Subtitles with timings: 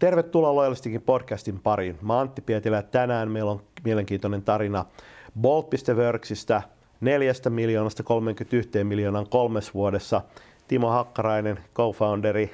[0.00, 1.98] Tervetuloa Loyalistikin podcastin pariin.
[2.02, 4.84] Mä Antti Pietilä ja tänään meillä on mielenkiintoinen tarina
[5.40, 6.62] Bolt.worksista,
[7.00, 10.22] 4 miljoonasta 31 miljoonan kolmes vuodessa.
[10.68, 12.50] Timo Hakkarainen, co-founderi,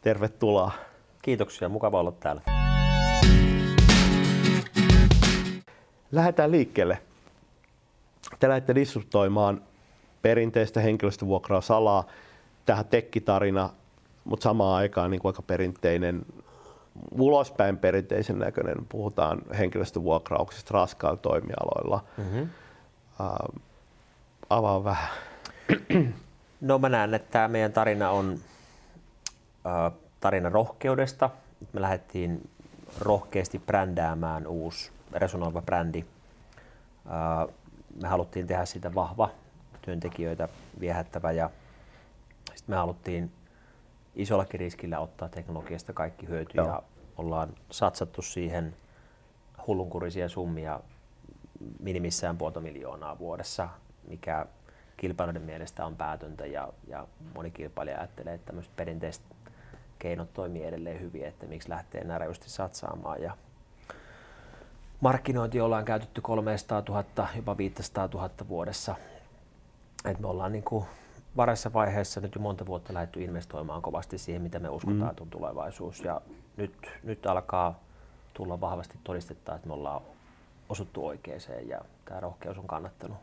[0.00, 0.70] tervetuloa.
[1.22, 2.42] Kiitoksia, mukava olla täällä.
[6.12, 6.98] Lähdetään liikkeelle.
[8.38, 9.62] Te lähdette disruptoimaan
[10.22, 12.06] perinteistä henkilöstövuokrausalaa
[12.66, 13.70] tähän tekkitarina,
[14.24, 16.22] mutta samaan aikaan niin kuin aika perinteinen,
[17.10, 22.04] ulospäin perinteisen näköinen, puhutaan henkilöstövuokrauksesta raskailla toimialoilla.
[22.16, 22.48] Mm-hmm.
[23.20, 23.60] Uh,
[24.50, 25.08] avaa vähän.
[26.60, 31.30] No mä näen, että tämä meidän tarina on uh, tarina rohkeudesta.
[31.72, 32.50] Me lähdettiin
[32.98, 36.04] rohkeasti brändäämään uusi resonoiva brändi.
[37.06, 37.54] Uh,
[38.02, 39.30] me haluttiin tehdä siitä vahva,
[39.82, 40.48] työntekijöitä
[40.80, 41.50] viehättävä ja
[42.54, 43.32] sitten me haluttiin
[44.14, 46.66] isollakin riskillä ottaa teknologiasta kaikki hyöty Joo.
[46.66, 46.82] ja
[47.16, 48.76] ollaan satsattu siihen
[49.66, 50.80] hullunkurisia summia
[51.80, 53.68] minimissään puolta miljoonaa vuodessa,
[54.08, 54.46] mikä
[54.96, 59.22] kilpailijoiden mielestä on päätöntä ja, ja moni kilpailija ajattelee, että tämmöiset perinteiset
[59.98, 63.22] keinot toimii edelleen hyvin, että miksi lähtee enää rajusti satsaamaan.
[63.22, 63.36] Ja
[65.00, 68.94] markkinointi ollaan käytetty 300 000, jopa 500 000 vuodessa.
[70.04, 70.84] Et me ollaan niin kuin
[71.36, 75.22] varassa vaiheessa nyt jo monta vuotta lähdetty investoimaan kovasti siihen, mitä me uskotaan mm.
[75.22, 76.00] on tulevaisuus.
[76.00, 76.20] Ja
[76.56, 77.80] nyt, nyt alkaa
[78.34, 80.02] tulla vahvasti todistetta, että me ollaan
[80.68, 83.16] osuttu oikeeseen ja tämä rohkeus on kannattanut.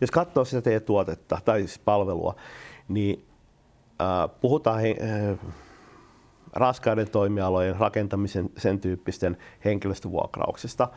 [0.00, 2.36] Jos katsoo sitä teidän tuotetta tai siis palvelua,
[2.88, 3.26] niin
[4.00, 5.38] äh, puhutaan he, äh,
[6.52, 10.88] raskaiden toimialojen rakentamisen sen tyyppisten henkilöstövuokrauksista.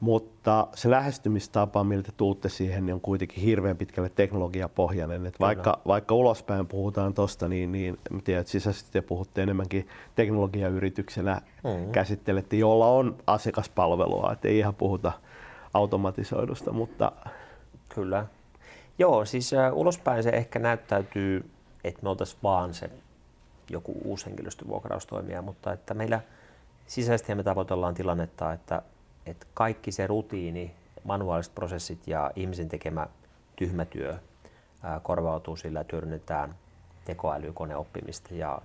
[0.00, 5.26] Mutta se lähestymistapa, miltä tuutte siihen, niin on kuitenkin hirveän pitkälle teknologiapohjainen.
[5.26, 11.40] Että vaikka, vaikka ulospäin puhutaan tuosta, niin, niin tiedän, että sisäisesti te puhutte enemmänkin teknologiayrityksenä,
[11.64, 11.92] mm-hmm.
[11.92, 14.32] käsittelette, jolla on asiakaspalvelua.
[14.32, 15.12] Että ei ihan puhuta
[15.74, 17.12] automatisoidusta, mutta...
[17.88, 18.26] Kyllä.
[18.98, 21.50] Joo, siis uh, ulospäin se ehkä näyttäytyy,
[21.84, 22.90] että me oltaisiin vaan se
[23.70, 26.20] joku uusi henkilöstövuokraustoimija, mutta että meillä
[26.86, 28.82] sisäisesti me tavoitellaan tilannetta, että,
[29.26, 33.06] että kaikki se rutiini, manuaaliset prosessit ja ihmisen tekemä
[33.56, 34.18] tyhmä työ
[34.82, 36.54] ää, korvautuu sillä, että hyödynnetään
[37.04, 38.34] tekoälykoneoppimista.
[38.34, 38.58] Ja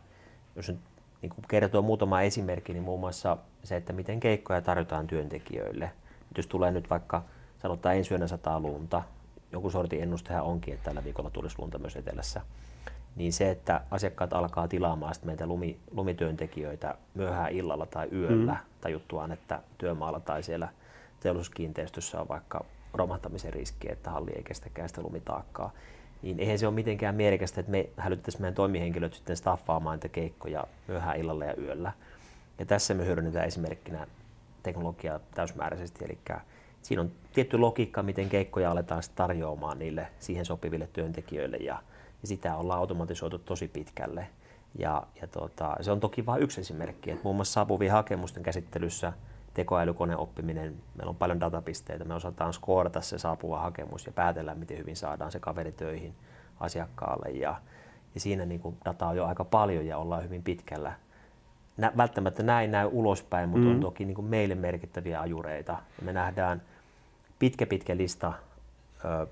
[0.55, 0.79] jos nyt
[1.21, 5.91] niin kertoo muutama esimerkki, niin muun muassa se, että miten keikkoja tarjotaan työntekijöille.
[6.37, 7.23] Jos tulee nyt vaikka,
[7.61, 9.03] sanotaan ensi yönä sataa lunta,
[9.51, 12.41] joku sortin ennustehan onkin, että tällä viikolla tulisi lunta myös etelässä
[13.15, 18.59] niin se, että asiakkaat alkaa tilaamaan meitä lumi, lumityöntekijöitä myöhään illalla tai yöllä mm.
[18.81, 20.67] tajuttuaan, että työmaalla tai siellä
[21.19, 25.71] teollisuuskiinteistössä on vaikka romahtamisen riski, että halli ei kestäkään sitä lumitaakkaa,
[26.21, 30.67] niin eihän se ole mitenkään mielekästä, että me hälyttäisiin meidän toimihenkilöt sitten staffaamaan niitä keikkoja
[30.87, 31.91] myöhään illalla ja yöllä.
[32.59, 34.07] Ja tässä me hyödynnetään esimerkkinä
[34.63, 36.17] teknologiaa täysmääräisesti, eli
[36.81, 41.83] siinä on tietty logiikka, miten keikkoja aletaan tarjoamaan niille siihen sopiville työntekijöille ja
[42.21, 44.27] ja sitä ollaan automatisoitu tosi pitkälle.
[44.79, 49.13] Ja, ja tota, se on toki vain yksi esimerkki, että muun muassa saapuvien hakemusten käsittelyssä
[49.53, 54.95] tekoälykoneoppiminen, meillä on paljon datapisteitä, me osataan skoorata se saapuva hakemus ja päätellä, miten hyvin
[54.95, 56.15] saadaan se kaveri töihin
[56.59, 57.29] asiakkaalle.
[57.29, 57.55] Ja,
[58.15, 60.93] ja siinä niin kuin dataa on jo aika paljon ja ollaan hyvin pitkällä.
[61.77, 63.71] Nä, välttämättä näin näy ulospäin, mutta mm.
[63.71, 65.71] on toki niin kuin meille merkittäviä ajureita.
[65.71, 66.61] Ja me nähdään
[67.39, 68.33] pitkä pitkä lista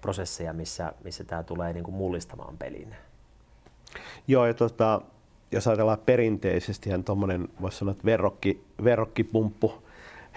[0.01, 2.95] prosesseja, missä, missä tämä tulee niin kuin mullistamaan pelin.
[4.27, 5.01] Joo, ja tota,
[5.51, 9.73] jos ajatellaan perinteisesti, tuommoinen voisi sanoa, että verrokki, verrokkipumppu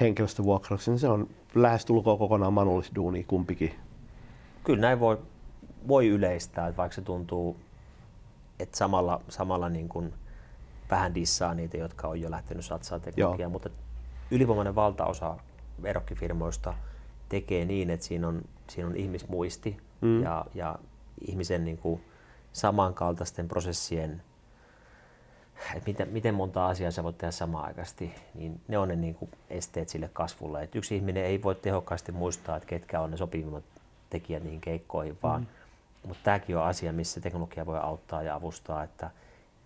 [0.01, 3.75] henkilöstövuokrauksi, niin se on lähestulkoon kokonaan manuaalisduuni kumpikin.
[4.65, 5.19] Kyllä näin voi,
[5.89, 7.57] voi yleistää, että vaikka se tuntuu,
[8.59, 10.13] että samalla, samalla niin kuin
[10.91, 13.71] vähän dissaa niitä, jotka on jo lähtenyt satsaa teknologiaa, mutta
[14.31, 15.37] ylivoimainen valtaosa
[15.83, 16.75] verrokkifirmoista–
[17.33, 20.23] tekee niin, että siinä on, siinä on ihmismuisti mm.
[20.23, 20.79] ja, ja
[21.27, 22.01] ihmisen niin kuin
[22.53, 24.23] samankaltaisten prosessien,
[25.75, 29.15] että miten, miten monta asiaa sä voit tehdä samaan aikaisesti, niin ne on ne niin
[29.15, 30.63] kuin esteet sille kasvulle.
[30.63, 33.65] Et yksi ihminen ei voi tehokkaasti muistaa, että ketkä on ne sopivimmat
[34.11, 35.47] tekijät niihin keikkoihin, vaan mm.
[36.09, 39.11] mutta tämäkin on asia, missä teknologia voi auttaa ja avustaa, että,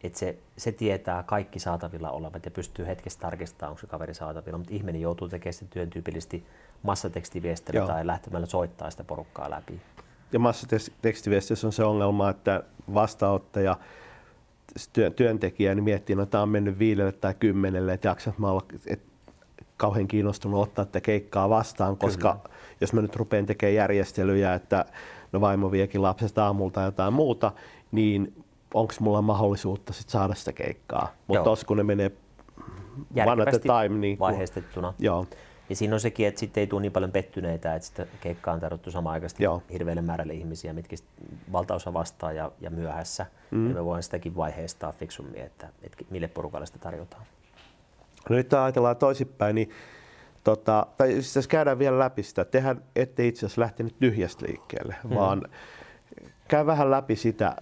[0.03, 4.59] että se, se tietää kaikki saatavilla olevat ja pystyy hetkessä tarkistamaan, onko se kaveri saatavilla,
[4.59, 6.47] mutta ihminen joutuu tekemään sen työn tyypillisesti
[6.83, 7.87] massatekstiviestillä Joo.
[7.87, 9.81] tai lähtemällä soittaa sitä porukkaa läpi.
[10.33, 12.63] Ja massatekstiviestissä on se ongelma, että
[12.95, 13.77] vastaanottaja
[15.17, 18.65] työntekijä niin miettii, että no, tämä on mennyt viidelle tai kymmenelle, että jaksat mä olla
[18.87, 19.01] et,
[19.77, 22.57] kauhean kiinnostunut ottaa tätä keikkaa vastaan, koska Kyllä.
[22.81, 24.85] jos mä nyt rupean tekemään järjestelyjä, että
[25.33, 27.53] no vaimo viekin lapsesta aamulta jotain muuta,
[27.93, 28.45] niin
[28.75, 31.13] onko mulla mahdollisuutta sit saada sitä keikkaa.
[31.27, 32.13] Mutta kun ne menee
[33.27, 33.99] one at a time.
[33.99, 34.95] Niin kuin, vaiheistettuna.
[34.99, 35.27] Joo.
[35.69, 38.61] Ja siinä on sekin, että sitten ei tule niin paljon pettyneitä, että sitä keikkaa on
[38.61, 39.63] tarjottu samaan aikaisesti Joo.
[39.73, 40.97] hirveälle määrälle ihmisiä, mitkä
[41.53, 43.27] valtaosa vastaa ja, ja myöhässä.
[43.51, 43.69] Mm.
[43.69, 47.23] Ja me voidaan sitäkin vaiheistaa fiksummin, että, että mille porukalle sitä tarjotaan.
[48.31, 49.71] No nyt ajatellaan toisinpäin, niin
[50.45, 52.45] tota, tai siis tässä käydään vielä läpi sitä.
[52.45, 55.15] Tehän ette itse asiassa lähtenyt tyhjästä liikkeelle, mm.
[55.15, 55.43] vaan
[56.49, 57.57] käy vähän läpi sitä.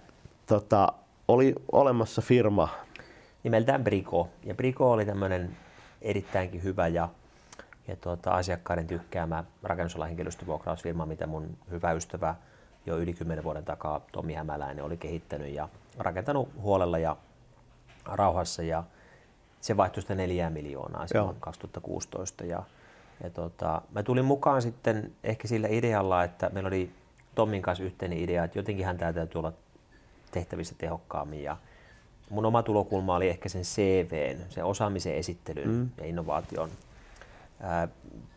[0.45, 0.87] Tota,
[1.27, 2.69] oli olemassa firma.
[3.43, 4.29] Nimeltään Brico.
[4.43, 5.57] Ja Brico oli tämmöinen
[6.01, 7.09] erittäinkin hyvä ja
[7.87, 12.35] ja tuota, asiakkaiden tykkäämä rakennusalan henkilöstövuokrausfirma, mitä mun hyvä ystävä
[12.85, 17.17] jo yli 10 vuoden takaa Tomi Hämäläinen oli kehittänyt ja rakentanut huolella ja
[18.05, 18.63] rauhassa.
[18.63, 18.83] Ja
[19.61, 22.63] se vaihtui sitten neljää miljoonaa silloin 2016 ja,
[23.23, 26.91] ja tota, mä tulin mukaan sitten ehkä sillä idealla, että meillä oli
[27.35, 29.53] Tommin kanssa yhteinen idea, että jotenkin hän täytyy olla
[30.31, 31.43] tehtävissä tehokkaammin.
[31.43, 31.57] Ja
[32.29, 35.89] mun oma tulokulma oli ehkä sen CVn, sen osaamisen esittelyn mm.
[35.97, 36.69] ja innovaation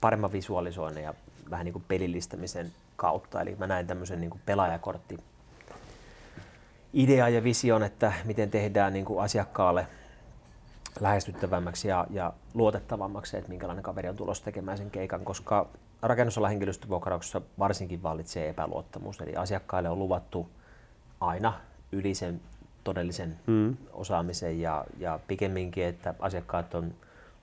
[0.01, 1.15] paremman visualisoinnin ja
[1.51, 3.41] vähän niin kuin pelillistämisen kautta.
[3.41, 5.19] Eli mä näin tämmöisen niin kuin pelaajakortti
[6.93, 9.87] idea ja vision, että miten tehdään niin kuin asiakkaalle
[11.01, 15.69] lähestyttävämmäksi ja, ja luotettavammaksi, että minkälainen kaveri on tulossa tekemään sen keikan, koska
[16.03, 19.21] rakennusalan henkilöstövuokrauksessa varsinkin vallitsee epäluottamus.
[19.21, 20.49] Eli asiakkaille on luvattu
[21.21, 21.61] aina
[21.93, 22.41] yli sen
[22.85, 23.77] todellisen mm.
[23.93, 26.95] osaamisen ja, ja pikemminkin, että asiakkaat on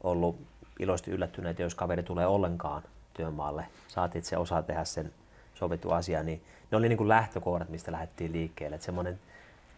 [0.03, 0.39] ollut
[0.79, 2.83] iloisesti yllättyneitä, jos kaveri tulee ollenkaan
[3.13, 3.65] työmaalle.
[3.87, 5.11] Saatiin, että se osaa tehdä sen
[5.53, 8.75] sovittu asia, niin ne oli niin kuin lähtökohdat, mistä lähdettiin liikkeelle.
[8.75, 9.19] Että semmoinen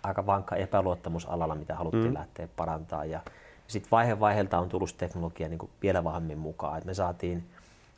[0.04, 2.14] aika vankka epäluottamus alalla, mitä haluttiin mm.
[2.14, 3.06] lähteä parantaa.
[3.06, 3.22] Ja
[3.68, 6.78] sitten vaihe vaiheelta on tullut teknologia niin kuin vielä vahvemmin mukaan.
[6.78, 7.44] Et me saatiin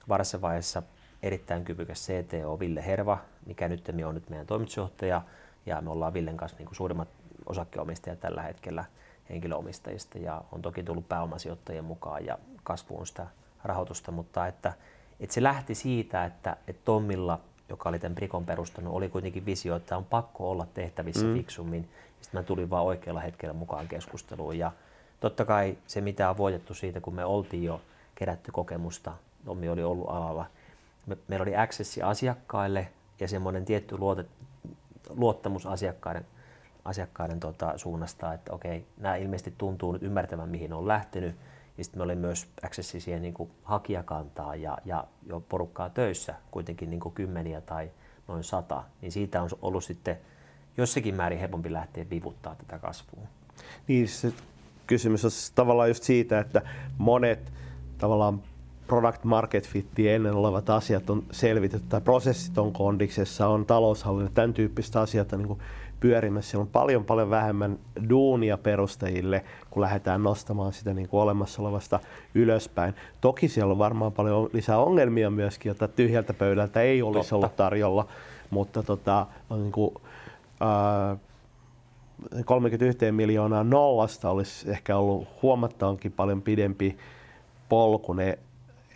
[0.10, 0.84] varassa vaiheessa
[1.24, 5.22] erittäin kyvykäs CTO Ville Herva, mikä nyt on nyt meidän toimitusjohtaja,
[5.66, 7.08] ja me ollaan Villen kanssa niin kuin suurimmat
[7.46, 8.86] osakkeenomistajat tällä hetkellä
[9.30, 13.28] henkilöomistajista ja on toki tullut pääomasijoittajien mukaan ja kasvuun sitä
[13.64, 14.74] rahoitusta, mutta että,
[15.20, 17.40] että se lähti siitä, että, että Tommilla,
[17.70, 21.34] joka oli tämän Brikon perustanut, oli kuitenkin visio, että on pakko olla tehtävissä mm.
[21.34, 21.90] fiksummin.
[22.22, 24.72] Sitten mä tulin vaan oikealla hetkellä mukaan keskusteluun ja
[25.20, 27.82] totta kai se, mitä on voitettu siitä, kun me oltiin jo
[28.16, 29.14] kerätty kokemusta,
[29.46, 30.46] Tommi oli ollut alalla,
[31.06, 32.88] me, meillä oli accessi asiakkaille
[33.20, 34.26] ja semmoinen tietty luote,
[35.10, 36.26] luottamus asiakkaiden
[36.86, 41.36] asiakkaiden tota, suunnasta, että okei, nämä ilmeisesti tuntuu nyt ymmärtävän, mihin on lähtenyt.
[41.80, 43.34] Ja sitten oli myös accessi siihen niin
[43.64, 47.92] hakijakantaa ja, ja jo porukkaa töissä, kuitenkin niin kymmeniä tai
[48.28, 48.84] noin sata.
[49.02, 50.18] Niin siitä on ollut sitten
[50.78, 53.28] jossakin määrin helpompi lähteä vivuttaa tätä kasvua.
[53.88, 54.34] Niin, se
[54.88, 56.62] kysymys on tavallaan just siitä, että
[56.98, 57.52] monet
[57.98, 58.42] tavallaan
[58.90, 64.54] product market fitti ennen olevat asiat on selvitetty, tai prosessit on kondiksessa, on taloushallinta, tämän
[64.54, 65.60] tyyppistä asiat niin kuin
[66.00, 66.52] pyörimässä.
[66.52, 72.00] Siellä on paljon paljon vähemmän duunia perustajille, kun lähdetään nostamaan sitä niin kuin olemassa olevasta
[72.36, 72.94] ylöspäin.
[73.22, 77.36] Toki siellä on varmaan paljon lisää ongelmia myöskin, joita tyhjältä pöydältä ei olisi Totta.
[77.36, 78.08] ollut tarjolla,
[78.50, 79.94] mutta tota, niin kuin,
[80.60, 81.18] ää,
[82.46, 86.98] 31 miljoonaa nollasta olisi ehkä ollut huomattavankin paljon pidempi
[87.70, 88.40] polku ne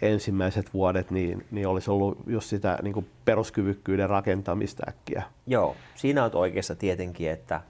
[0.03, 5.23] ensimmäiset vuodet, niin, niin olisi ollut just sitä niin kuin peruskyvykkyyden rakentamista äkkiä.
[5.47, 7.61] Joo, siinä on oikeassa tietenkin, että,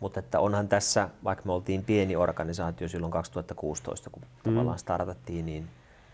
[0.00, 4.50] mutta että onhan tässä, vaikka me oltiin pieni organisaatio silloin 2016, kun mm.
[4.50, 5.68] tavallaan startattiin, niin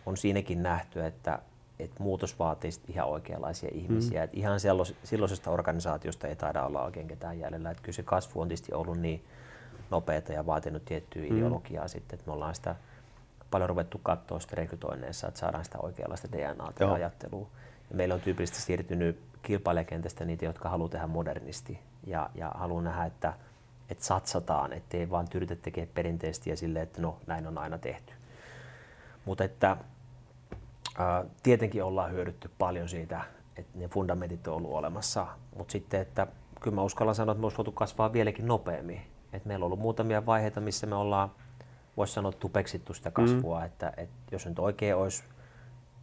[0.07, 1.38] on siinäkin nähty, että,
[1.79, 4.21] että muutos vaatii ihan oikeanlaisia ihmisiä.
[4.21, 4.25] Mm.
[4.25, 4.61] Että ihan
[5.05, 7.71] silloisesta organisaatiosta ei taida olla oikein ketään jäljellä.
[7.71, 9.25] Että kyllä se kasvu on tietysti ollut niin
[9.90, 11.37] nopeata ja vaatinut tiettyä mm.
[11.37, 12.76] ideologiaa sitten, että me ollaan sitä
[13.50, 17.47] paljon ruvettu katsoa sitten rekrytoinneissa, että saadaan sitä oikeanlaista DNAta ja ajattelua.
[17.90, 23.04] Ja meillä on tyypillisesti siirtynyt kilpailijakentästä niitä, jotka haluaa tehdä modernisti ja, ja haluaa nähdä,
[23.04, 23.33] että,
[23.90, 28.12] että satsataan, ettei vaan tyritä tekemään perinteisesti ja silleen, että no näin on aina tehty.
[29.25, 29.76] Mutta että
[30.99, 33.21] ää, tietenkin ollaan hyödytty paljon siitä,
[33.57, 35.26] että ne fundamentit on ollut olemassa,
[35.57, 36.26] mutta sitten, että
[36.61, 39.02] kyllä mä uskallan sanoa, että me olisi voitu kasvaa vieläkin nopeammin.
[39.33, 41.30] Et meillä on ollut muutamia vaiheita, missä me ollaan
[41.97, 43.66] voisi sanoa tupeksittu sitä kasvua, mm.
[43.66, 45.25] että, että jos nyt oikein olisi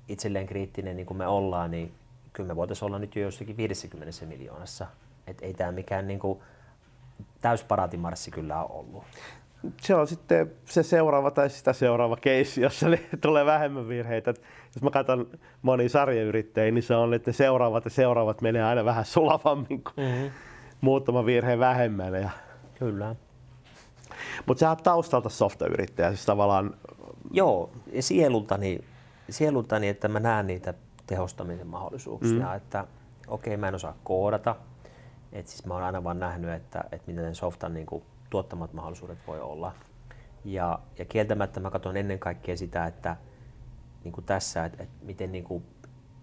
[0.07, 1.93] itselleen kriittinen niin kuin me ollaan, niin
[2.33, 4.87] kyllä me voitaisiin olla nyt jo jossakin 50 miljoonassa.
[5.27, 6.39] Että ei tämä mikään niin kuin
[7.41, 9.03] täysparatimarssi kyllä ole ollut.
[9.81, 12.87] Se on sitten se seuraava tai sitä seuraava keissi, jossa
[13.21, 14.33] tulee vähemmän virheitä.
[14.75, 15.27] Jos mä katson
[15.61, 20.29] moni sarjayrittäjiä, niin se on, että seuraavat ja seuraavat menee aina vähän sulavammin kuin mm-hmm.
[20.81, 22.13] muutama virhe vähemmän.
[22.13, 22.29] Ja...
[22.79, 23.15] Kyllä.
[24.45, 26.73] Mutta sä oot taustalta softayrittäjä, siis tavallaan...
[27.31, 28.79] Joo, ja sielultani,
[29.29, 30.73] sielultani, että mä näen niitä
[31.07, 32.55] tehostamisen mahdollisuuksia, mm.
[32.55, 32.87] että
[33.27, 34.55] okei, okay, mä en osaa koodata,
[35.31, 39.17] että siis mä oon aina vaan nähnyt, että, että miten softan niin kuin, tuottamat mahdollisuudet
[39.27, 39.73] voi olla.
[40.45, 43.17] Ja, ja kieltämättä mä katson ennen kaikkea sitä, että
[44.03, 45.63] niin kuin tässä, että, että miten niin kuin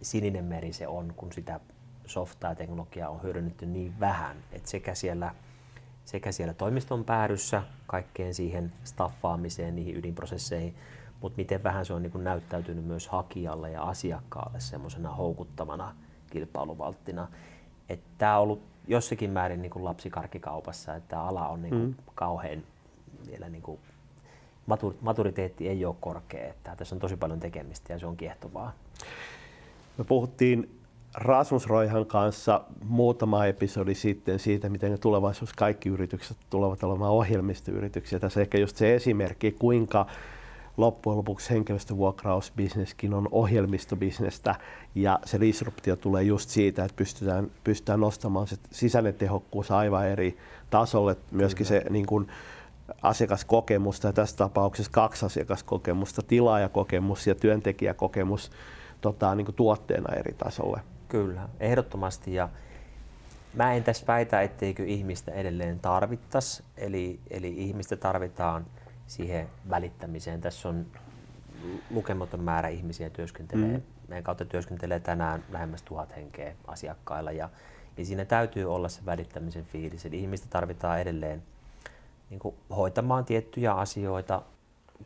[0.03, 1.61] sininen meri se on, kun sitä
[2.07, 5.35] softaa ja teknologiaa on hyödynnetty niin vähän, että sekä siellä,
[6.05, 10.75] sekä siellä toimiston päädyssä kaikkeen siihen staffaamiseen, niihin ydinprosesseihin,
[11.21, 15.95] mutta miten vähän se on niin kuin näyttäytynyt myös hakijalle ja asiakkaalle semmoisena houkuttavana
[16.31, 17.29] kilpailuvalttina.
[18.19, 21.95] Tämä on ollut jossakin määrin niin kuin lapsikarkikaupassa, että ala on niin kuin mm.
[22.15, 22.63] kauhean
[23.27, 23.79] vielä niin kuin
[25.01, 26.51] maturiteetti ei ole korkea.
[26.51, 28.73] Että tässä on tosi paljon tekemistä ja se on kiehtovaa.
[29.99, 30.81] Me puhuttiin
[31.15, 38.19] Rasmus Roihan kanssa muutama episodi sitten siitä, miten tulevaisuus kaikki yritykset tulevat olemaan ohjelmistoyrityksiä.
[38.19, 40.07] Tässä ehkä just se esimerkki, kuinka
[40.77, 44.55] loppujen lopuksi henkilöstövuokrausbisneskin on ohjelmistobisnestä
[44.95, 50.37] ja se disruptio tulee just siitä, että pystytään, pystytään nostamaan se sisäinen tehokkuus aivan eri
[50.71, 51.17] tasolle.
[51.31, 51.81] Myöskin Kyllä.
[51.81, 52.29] se niin kuin,
[53.03, 58.51] asiakaskokemusta ja tässä tapauksessa kaksi asiakaskokemusta, tilaajakokemus ja työntekijäkokemus
[59.01, 60.81] tota, niin kuin tuotteena eri tasolle.
[61.15, 62.35] Kyllä, ehdottomasti.
[62.35, 62.49] Ja
[63.53, 66.63] mä en tässä väitä, etteikö ihmistä edelleen tarvittaisi.
[66.77, 68.67] Eli, eli ihmistä tarvitaan
[69.07, 70.41] siihen välittämiseen.
[70.41, 70.87] Tässä on
[71.91, 73.77] lukematon määrä ihmisiä työskentelee.
[73.77, 73.83] Mm.
[74.09, 77.33] Meidän kautta työskentelee tänään lähemmäs tuhat henkeä asiakkailla.
[77.33, 77.49] Ja,
[77.97, 80.07] ja siinä täytyy olla se välittämisen fiilis.
[80.07, 81.43] Eli ihmistä tarvitaan edelleen
[82.31, 84.43] niin kuin hoitamaan tiettyjä asioita,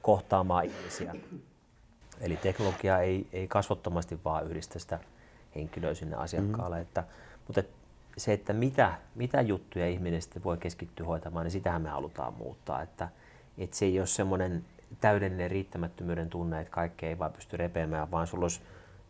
[0.02, 1.14] kohtaamaan ihmisiä.
[2.20, 4.98] Eli teknologia ei, ei kasvottomasti vaan yhdistä sitä
[5.54, 6.76] henkilöä sinne asiakkaalle.
[6.76, 6.88] Mm-hmm.
[6.88, 7.04] Että,
[7.46, 7.62] mutta
[8.16, 12.82] se, että mitä, mitä juttuja ihminen sitten voi keskittyä hoitamaan, niin sitähän me halutaan muuttaa.
[12.82, 13.08] Että,
[13.58, 14.64] että se ei ole semmoinen
[15.00, 18.60] täydellinen riittämättömyyden tunne, että kaikkea ei vaan pysty repeämään, vaan sulla olisi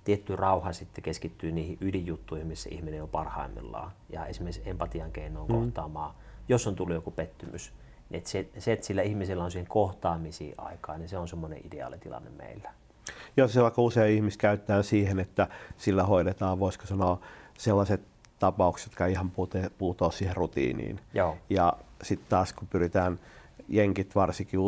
[0.04, 3.92] tietty rauha sitten keskittyy niihin ydinjuttuihin, missä ihminen on parhaimmillaan.
[4.11, 5.54] Ja esimerkiksi empatian keinoon mm.
[5.54, 6.14] kohtaamaan,
[6.49, 7.73] jos on tullut joku pettymys.
[8.11, 11.66] Niin että se, se, että sillä ihmisellä on siihen kohtaamisiin aikaa, niin se on semmoinen
[11.66, 12.71] ideaalitilanne meillä.
[13.36, 17.20] Jos se vaikka usein ihmis käyttää siihen, että sillä hoidetaan, voisiko sanoa,
[17.58, 18.00] sellaiset
[18.38, 19.32] tapaukset, jotka ihan
[19.78, 21.00] puutoo siihen rutiiniin.
[21.14, 21.36] Joo.
[21.50, 21.72] Ja
[22.02, 23.20] sitten taas kun pyritään,
[23.68, 24.60] jenkit varsinkin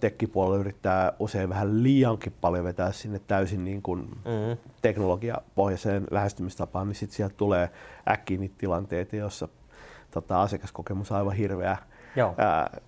[0.00, 4.70] tekkipuolella yrittää usein vähän liiankin paljon vetää sinne täysin niin kuin mm-hmm.
[4.82, 7.70] teknologiapohjaiseen lähestymistapaan, niin sitten sieltä tulee
[8.08, 9.48] äkkiä niitä tilanteita, joissa
[10.10, 11.76] tota, asiakaskokemus on aivan hirveä.
[12.16, 12.34] Joo.
[12.38, 12.80] Ää,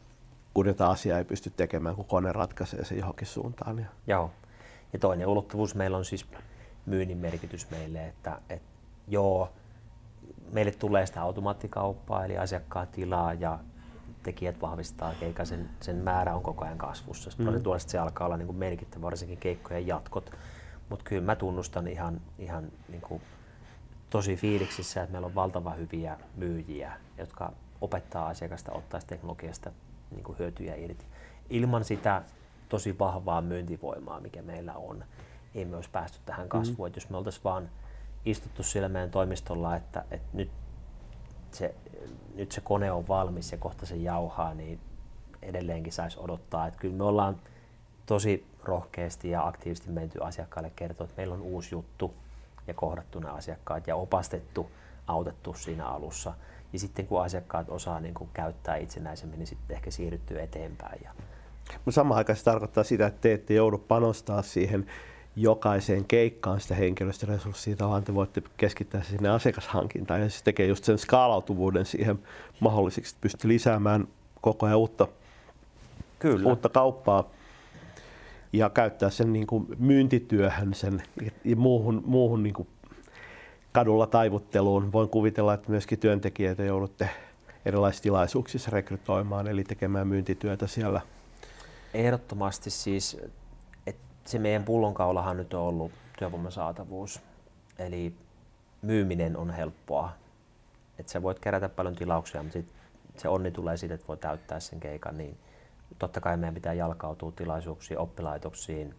[0.55, 3.79] kun jotain asiaa ei pysty tekemään, kun kone ratkaisee se johonkin suuntaan.
[3.79, 3.87] Ja...
[4.07, 4.31] Joo.
[4.93, 6.27] Ja toinen ulottuvuus meillä on siis
[6.87, 8.69] myynnin merkitys meille, että, että
[9.09, 9.53] joo,
[10.53, 13.59] meille tulee sitä automaattikauppaa, eli asiakkaat tilaa ja
[14.23, 17.31] tekijät vahvistaa keikka, sen, sen määrä on koko ajan kasvussa.
[17.39, 17.45] Mm.
[17.45, 20.31] Prosentuaalisesti se alkaa olla niin kuin merkittävä, varsinkin keikkojen jatkot.
[20.89, 23.23] Mutta kyllä mä tunnustan ihan, ihan niin kuin
[24.11, 29.73] tosi fiiliksissä, että meillä on valtava hyviä myyjiä, jotka opettaa asiakasta ottaa teknologiasta
[30.11, 31.05] niin kuin hyötyjä irti.
[31.51, 32.23] Ilman sitä
[32.69, 35.05] tosi vahvaa myyntivoimaa, mikä meillä on,
[35.55, 36.91] ei me olisi päästy tähän kasvuun.
[36.91, 36.95] Mm.
[36.95, 37.71] Jos me oltaisiin vaan
[38.25, 40.51] istuttu siellä meidän toimistolla, että, että nyt,
[41.53, 41.75] se,
[42.35, 44.81] nyt se kone on valmis ja kohta se jauhaa, niin
[45.43, 46.67] edelleenkin saisi odottaa.
[46.67, 47.41] Että kyllä me ollaan
[48.07, 52.15] tosi rohkeasti ja aktiivisesti menty asiakkaille kertoa, että meillä on uusi juttu
[52.67, 54.71] ja kohdattu ne asiakkaat ja opastettu,
[55.07, 56.35] autettu siinä alussa.
[56.73, 61.01] Ja sitten kun asiakkaat osaa niin kuin käyttää itsenäisemmin, niin sitten ehkä siirryttyy eteenpäin.
[61.05, 61.11] Ja...
[61.75, 64.87] Mutta samaan aikaan se tarkoittaa sitä, että te ette joudu panostaa siihen
[65.37, 70.85] jokaiseen keikkaan sitä henkilöstöresurssia, vaan te voitte keskittää se sinne asiakashankintaan ja se tekee just
[70.85, 72.19] sen skaalautuvuuden siihen
[72.61, 74.09] mahdolliseksi, että pystyy lisäämään
[74.41, 75.09] koko ajan uutta,
[76.19, 76.49] Kyllä.
[76.49, 77.31] uutta kauppaa
[78.53, 81.03] ja käyttää sen niin kuin myyntityöhön sen
[81.45, 82.69] ja muuhun, muuhun niin kuin
[83.73, 84.93] kadulla taivutteluun.
[84.93, 87.11] Voin kuvitella, että myöskin työntekijöitä joudutte
[87.65, 91.01] erilaisissa tilaisuuksissa rekrytoimaan, eli tekemään myyntityötä siellä.
[91.97, 93.17] Ehdottomasti siis,
[93.87, 97.21] että se meidän pullonkaulahan nyt on ollut työvoiman saatavuus.
[97.79, 98.15] Eli
[98.83, 100.13] myyminen on helppoa.
[100.99, 102.67] Että sä voit kerätä paljon tilauksia, mutta sit
[103.17, 105.19] se onni tulee siitä, että voi täyttää sen keikan.
[105.19, 105.39] Niin
[105.99, 108.95] totta kai meidän pitää jalkautua tilaisuuksiin, oppilaitoksiin,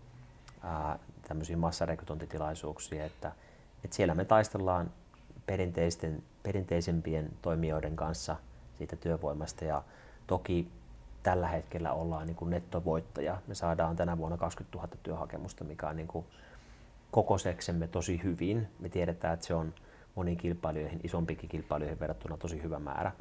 [0.64, 3.32] ää, tämmöisiin massarekrytointitilaisuuksiin, että–
[3.84, 4.92] et siellä me taistellaan
[5.46, 8.36] perinteisten, perinteisempien toimijoiden kanssa
[8.78, 9.84] siitä työvoimasta ja
[10.28, 10.72] toki
[11.28, 13.38] tällä hetkellä ollaan niin kuin nettovoittaja.
[13.48, 16.26] Me saadaan tänä vuonna 20 000 työhakemusta, mikä on niin kuin
[17.12, 18.68] kokoseksemme tosi hyvin.
[18.80, 19.74] Me tiedetään, että se on
[20.16, 23.12] moniin kilpailijoihin, isompikin kilpailijoihin verrattuna tosi hyvä määrä.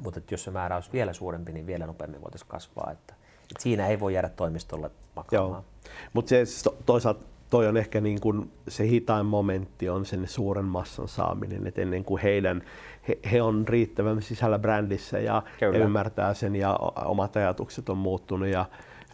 [0.00, 2.90] Mutta jos se määrä olisi vielä suurempi, niin vielä nopeammin voitaisiin kasvaa.
[2.92, 5.64] Että, että siinä ei voi jäädä toimistolle makaamaan.
[6.12, 11.08] Mutta se toisaalta toi on ehkä niin kuin se hitain momentti on sen suuren massan
[11.08, 12.62] saaminen, että ennen kuin heidän,
[13.08, 18.48] he, he on riittävän sisällä brändissä ja he ymmärtää sen ja omat ajatukset on muuttunut
[18.48, 18.64] ja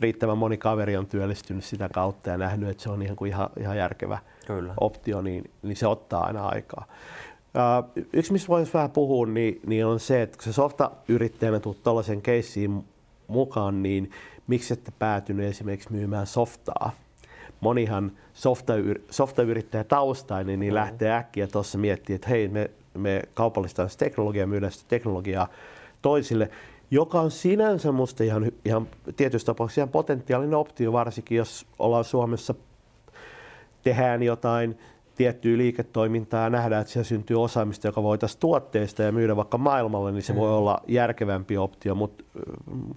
[0.00, 3.50] riittävän moni kaveri on työllistynyt sitä kautta ja nähnyt, että se on ihan, kuin ihan,
[3.60, 4.74] ihan järkevä Kyllä.
[4.80, 6.84] optio, niin, niin se ottaa aina aikaa.
[7.54, 11.82] Uh, yksi, mistä voisi vähän puhua, niin, niin on se, että kun se softa-yrittäjänä tulet
[11.82, 12.84] tuollaisen keissiin
[13.28, 14.10] mukaan, niin
[14.46, 16.90] miksi ette päätynyt esimerkiksi myymään softaa?
[17.60, 18.12] Monihan
[19.10, 20.74] softa-yrittäjä taustainen niin mm.
[20.74, 25.48] lähtee äkkiä tuossa miettimään, että hei, me, me kaupallistetaan teknologiaa, myydään sitä teknologiaa
[26.02, 26.50] toisille,
[26.90, 32.54] joka on sinänsä musta ihan, ihan tietyissä tapauksissa ihan potentiaalinen optio, varsinkin jos ollaan Suomessa,
[33.82, 34.78] tehdään jotain
[35.14, 40.12] tiettyä liiketoimintaa ja nähdään, että siellä syntyy osaamista, joka voitaisiin tuotteista ja myydä vaikka maailmalle,
[40.12, 40.38] niin se mm.
[40.38, 42.24] voi olla järkevämpi optio, mutta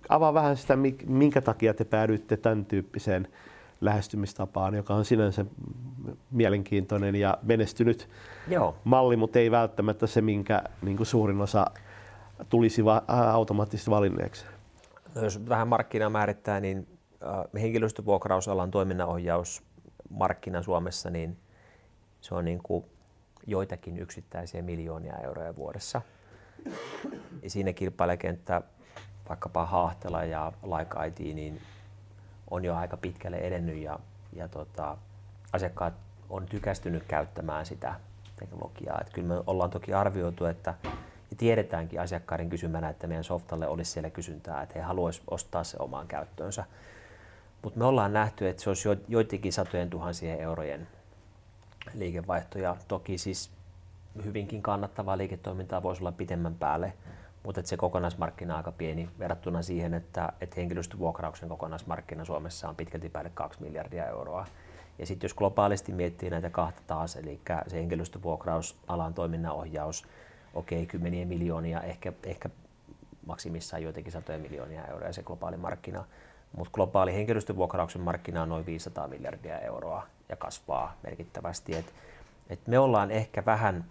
[0.09, 3.27] avaa vähän sitä, minkä takia te päädyitte tämän tyyppiseen
[3.81, 5.45] lähestymistapaan, joka on sinänsä
[6.31, 8.09] mielenkiintoinen ja menestynyt
[8.47, 8.75] Joo.
[8.83, 11.65] malli, mutta ei välttämättä se, minkä niin kuin suurin osa
[12.49, 14.45] tulisi va- automaattisesti valinneeksi.
[15.15, 16.87] No jos vähän markkinaa määrittää, niin
[17.23, 19.63] äh, henkilöstövuokrausalan toiminnanohjaus
[20.09, 21.37] markkina Suomessa, niin
[22.21, 22.85] se on niin kuin
[23.47, 26.01] joitakin yksittäisiä miljoonia euroja vuodessa.
[27.43, 28.61] Ja siinä kilpailekenttä,
[29.29, 31.61] vaikkapa Haahtela ja Like IT, niin
[32.51, 33.99] on jo aika pitkälle edennyt ja,
[34.33, 34.97] ja tota,
[35.53, 35.93] asiakkaat
[36.29, 37.95] on tykästynyt käyttämään sitä
[38.35, 39.01] teknologiaa.
[39.01, 40.73] Et kyllä me ollaan toki arvioitu, että
[41.31, 45.77] ja tiedetäänkin asiakkaiden kysymänä, että meidän softalle olisi siellä kysyntää, että he haluaisivat ostaa se
[45.79, 46.65] omaan käyttöönsä.
[47.61, 50.87] Mutta me ollaan nähty, että se olisi jo, joitakin satojen tuhansien eurojen
[51.93, 53.51] liikevaihto ja toki siis
[54.23, 56.93] hyvinkin kannattavaa liiketoimintaa voisi olla pitemmän päälle,
[57.43, 63.09] mutta se kokonaismarkkina on aika pieni verrattuna siihen, että, että henkilöstövuokrauksen kokonaismarkkina Suomessa on pitkälti
[63.09, 64.45] päälle 2 miljardia euroa.
[64.99, 70.05] Ja sitten jos globaalisti miettii näitä kahta taas, eli se henkilöstövuokraus, alan toiminnanohjaus,
[70.53, 72.49] okei, okay, kymmeniä miljoonia, ehkä, ehkä
[73.25, 76.05] maksimissaan joitakin satoja miljoonia euroa se globaali markkina,
[76.57, 81.75] mutta globaali henkilöstövuokrauksen markkina on noin 500 miljardia euroa ja kasvaa merkittävästi.
[81.75, 81.93] Et,
[82.49, 83.85] et me ollaan ehkä vähän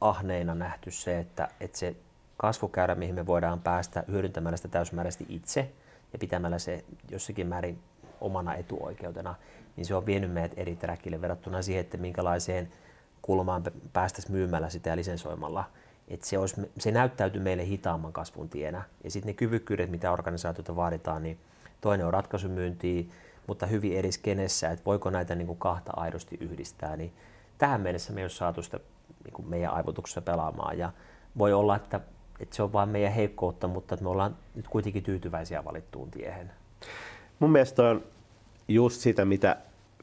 [0.00, 1.96] ahneina nähty se, että, että se
[2.38, 5.72] kasvukäyrä, mihin me voidaan päästä hyödyntämällä sitä täysimääräisesti itse
[6.12, 7.78] ja pitämällä se jossakin määrin
[8.20, 9.34] omana etuoikeutena,
[9.76, 12.72] niin se on vienyt meidät eri träkille verrattuna siihen, että minkälaiseen
[13.22, 15.64] kulmaan päästäisiin myymällä sitä ja lisensoimalla.
[16.08, 18.82] Et se, olisi, se näyttäytyy meille hitaamman kasvun tienä.
[19.04, 21.38] Ja sitten ne kyvykkyydet, mitä organisaatiota vaaditaan, niin
[21.80, 23.04] toinen on ratkaisumyyntiä,
[23.46, 27.12] mutta hyvin eri skenessä, että voiko näitä niin kuin kahta aidosti yhdistää, niin
[27.58, 28.80] tähän mennessä me ei ole saatu sitä
[29.24, 30.78] niin kuin meidän aivotuksessa pelaamaan.
[30.78, 30.92] Ja
[31.38, 32.00] voi olla, että,
[32.40, 36.50] että se on vain meidän heikkoutta, mutta että me ollaan nyt kuitenkin tyytyväisiä valittuun tiehen.
[37.38, 38.02] Mun mielestä on
[38.68, 39.56] just sitä, mitä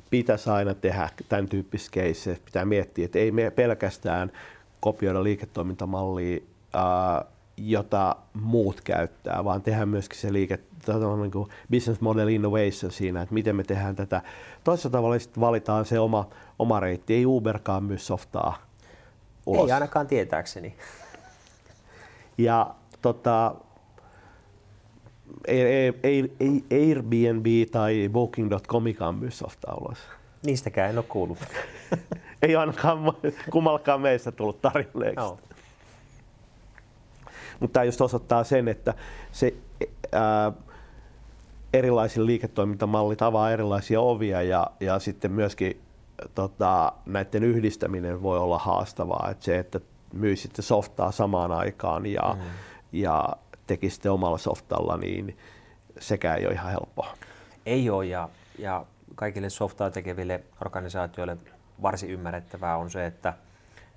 [0.10, 2.46] pitäisi aina tehdä tämän tyyppisissä keisseissä.
[2.46, 4.32] Pitää miettiä, että ei me pelkästään
[4.80, 6.40] kopioida liiketoimintamallia,
[7.58, 10.60] jota muut käyttää, vaan tehdään myöskin se liike,
[11.22, 14.22] niin kuin business model innovation siinä, että miten me tehdään tätä.
[14.64, 17.14] Toisessa tavalla sitten valitaan se oma, oma reitti.
[17.14, 18.58] Ei Uberkaan myy softaa
[19.46, 19.70] ulos.
[19.70, 20.76] Ei ainakaan tietääkseni.
[22.38, 23.56] Ja tota,
[26.72, 29.98] Airbnb tai Booking.comikaan myy softaa ulos.
[30.46, 31.38] Niistäkään en ole kuullut.
[32.42, 33.14] ei ainakaan
[33.52, 35.16] kummallakaan meistä tullut tarjolleeksi.
[35.16, 35.38] No.
[37.60, 38.94] Mutta tämä just osoittaa sen, että
[39.32, 39.54] se
[40.12, 40.52] ää,
[41.74, 45.82] erilaisille liiketoimintamallit avaa erilaisia ovia ja, ja sitten myöskin
[46.36, 49.30] tota, näiden yhdistäminen voi olla haastavaa.
[49.32, 49.80] Et se, että
[50.16, 52.42] myisitte softaa samaan aikaan ja, mm.
[52.92, 53.36] ja
[53.68, 55.38] tekisitte omalla softalla, niin
[56.00, 57.14] sekään ei ole ihan helppoa.
[57.66, 61.38] Ei ole ja, ja kaikille softaa tekeville organisaatioille
[61.82, 63.34] varsin ymmärrettävää on se, että,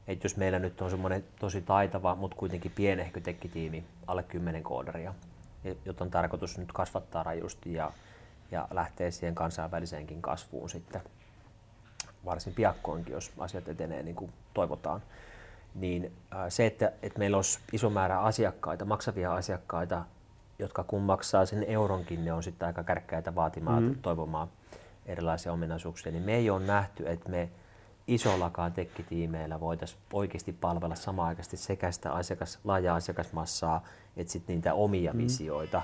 [0.09, 5.14] että jos meillä nyt on semmoinen tosi taitava, mutta kuitenkin pienehkö tekkitiimi, alle 10 koodaria,
[5.85, 7.92] jota on tarkoitus nyt kasvattaa rajusti ja,
[8.50, 11.02] ja lähteä siihen kansainväliseenkin kasvuun sitten
[12.24, 15.02] varsin piakkoinkin, jos asiat etenee niin kuin toivotaan,
[15.79, 16.12] niin
[16.49, 20.05] se, että, että meillä olisi iso määrä asiakkaita, maksavia asiakkaita,
[20.59, 24.03] jotka kun maksaa sen euronkin, ne on sitten aika kärkkäitä vaatimaan, mm-hmm.
[24.03, 24.49] toivomaan
[25.07, 27.49] erilaisia ominaisuuksia, niin me ei ole nähty, että me
[28.07, 33.85] isollakaan tekkitiimeillä voitaisiin oikeasti palvella samaan sekä sitä asiakas, laajaa asiakasmassaa,
[34.17, 35.19] että sitten niitä omia mm.
[35.19, 35.83] visioita,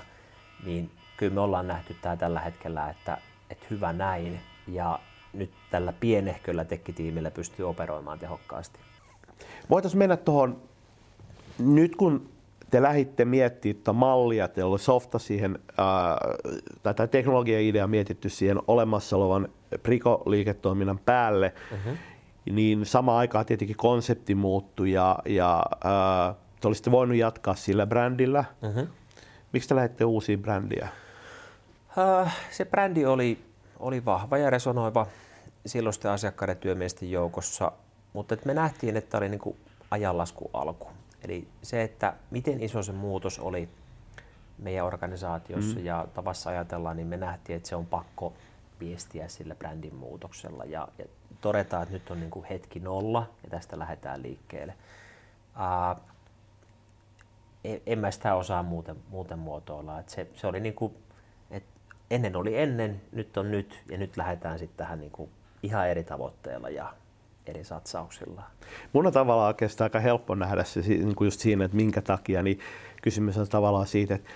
[0.65, 3.17] niin kyllä me ollaan nähty tämä tällä hetkellä, että,
[3.49, 4.99] että hyvä näin, ja
[5.33, 8.79] nyt tällä pienehköllä tekkitiimillä pystyy operoimaan tehokkaasti.
[9.69, 10.61] Voitaisiin mennä tuohon,
[11.59, 12.29] nyt kun
[12.71, 16.17] te lähditte miettimään tuota mallia, teillä oli softa siihen, ää,
[16.95, 19.47] tai teknologia-idea mietitty siihen olemassa olevan
[19.83, 21.97] Priko-liiketoiminnan päälle, uh-huh.
[22.51, 28.45] niin samaan aikaan tietenkin konsepti muuttui ja, ja ää, te olisitte voinut jatkaa sillä brändillä.
[28.61, 28.87] Uh-huh.
[29.53, 30.87] Miksi te lähditte uusiin brändiä?
[31.97, 33.39] Uh, se brändi oli,
[33.79, 35.07] oli vahva ja resonoiva
[35.65, 37.71] silloisten asiakkaiden työmiesten joukossa,
[38.15, 39.57] mutta me nähtiin, että oli niin
[39.91, 40.87] ajanlasku alku.
[41.23, 43.69] Eli se, että miten iso se muutos oli
[44.57, 45.85] meidän organisaatiossa mm.
[45.85, 48.33] ja tavassa ajatellaan, niin me nähtiin, että se on pakko
[48.79, 51.05] viestiä sillä brändin muutoksella ja, ja
[51.41, 54.73] todetaan, että nyt on niin kuin hetki nolla ja tästä lähdetään liikkeelle.
[55.55, 56.01] Uh,
[57.85, 59.99] en mä sitä osaa muuten, muuten muotoilla.
[59.99, 60.93] Et se, se oli niin kuin,
[61.51, 65.29] että ennen oli ennen, nyt on nyt ja nyt lähdetään sitten tähän niin kuin
[65.63, 66.93] ihan eri tavoitteella ja
[67.47, 68.41] eri satsauksilla.
[68.93, 72.43] Mun on tavallaan oikeastaan aika helppo nähdä se niin kuin just siinä, että minkä takia,
[72.43, 72.59] niin
[73.01, 74.29] kysymys on tavallaan siitä, että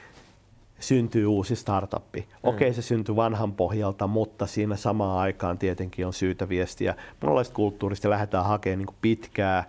[0.80, 2.20] syntyy uusi startuppi.
[2.20, 2.50] Mm.
[2.50, 8.10] Okei, se syntyy vanhan pohjalta, mutta siinä samaan aikaan tietenkin on syytä viestiä monenlaista kulttuurista.
[8.10, 9.64] Lähdetään hakemaan niin pitkää,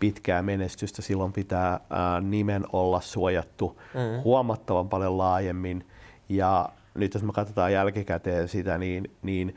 [0.00, 1.02] pitkää menestystä.
[1.02, 4.22] Silloin pitää ää, nimen olla suojattu mm.
[4.22, 5.86] huomattavan paljon laajemmin.
[6.28, 9.54] Ja nyt jos me katsotaan jälkikäteen sitä, niin, niin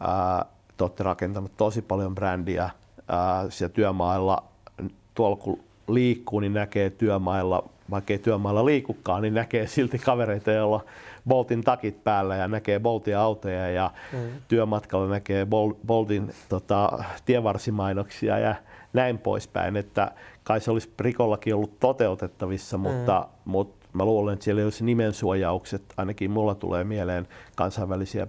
[0.00, 2.70] ää, te olette rakentanut tosi paljon brändiä
[3.08, 4.42] ää, siellä työmailla.
[5.14, 10.84] Tuolla kun liikkuu, niin näkee työmailla, vaikka ei työmailla liikukaan, niin näkee silti kavereita, joilla
[11.28, 14.18] Boltin takit päällä ja näkee Boltin autoja ja mm.
[14.48, 15.46] työmatkalla näkee
[15.86, 18.54] Boltin tota, tievarsimainoksia ja
[18.92, 19.76] näin poispäin.
[19.76, 20.12] Että
[20.44, 22.82] kai se olisi Prikollakin ollut toteutettavissa, mm.
[22.82, 25.82] mutta, mutta mä luulen, että siellä ei olisi nimensuojaukset.
[25.96, 28.26] Ainakin mulla tulee mieleen kansainvälisiä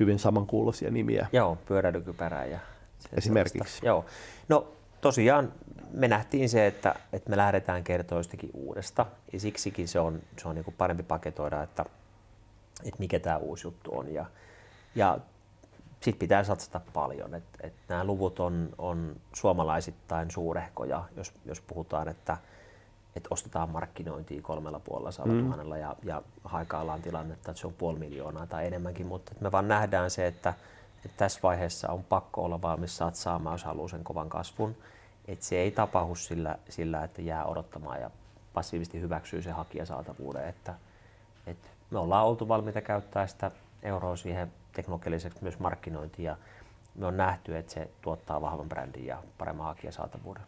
[0.00, 1.26] hyvin samankuuloisia nimiä.
[1.32, 2.58] Joo, pyöräilykypärää ja
[3.12, 3.58] esimerkiksi.
[3.58, 3.86] Sellaista.
[3.86, 4.04] Joo.
[4.48, 4.68] No
[5.00, 5.52] tosiaan
[5.92, 10.48] me nähtiin se, että, että me lähdetään kertoa jostakin uudesta ja siksikin se on, se
[10.48, 11.84] on niin parempi paketoida, että,
[12.84, 14.14] että mikä tämä uusi juttu on.
[14.14, 14.26] Ja,
[14.94, 15.18] ja
[16.00, 17.34] sitten pitää satsata paljon.
[17.34, 22.36] Et, et nämä luvut on, on suomalaisittain suurehkoja, jos, jos puhutaan, että
[23.16, 25.80] että ostetaan markkinointia kolmella puolella sadalla mm.
[25.80, 30.10] ja, ja haikaillaan tilannetta, että se on puoli miljoonaa tai enemmänkin, mutta me vaan nähdään
[30.10, 30.54] se, että,
[31.04, 34.76] että tässä vaiheessa on pakko olla valmis satsaamaan, jos haluaa sen kovan kasvun.
[35.28, 38.10] Että se ei tapahdu sillä, sillä, että jää odottamaan ja
[38.54, 40.48] passiivisesti hyväksyy se hakijasaatavuuden.
[40.48, 40.74] Että,
[41.46, 43.50] että me ollaan oltu valmiita käyttää sitä
[43.82, 46.36] euroa siihen teknologialliseksi myös markkinointiin ja
[46.94, 50.42] me on nähty, että se tuottaa vahvan brändin ja paremman hakijasaatavuuden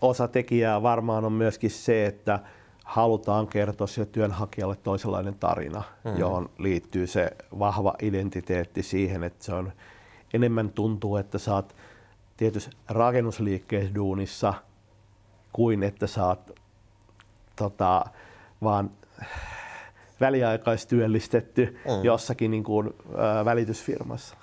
[0.00, 2.38] osa tekijää varmaan on myöskin se, että
[2.84, 6.18] halutaan kertoa sille työnhakijalle toisenlainen tarina, mm.
[6.18, 9.72] johon liittyy se vahva identiteetti siihen, että se on
[10.34, 11.76] enemmän tuntuu, että saat
[12.36, 14.54] tietysti rakennusliikkeessä duunissa
[15.52, 16.50] kuin että saat
[17.56, 18.04] tota,
[18.62, 18.90] vaan
[20.20, 22.04] väliaikaistyöllistetty mm.
[22.04, 22.94] jossakin niin kuin,
[23.40, 24.36] ä, välitysfirmassa.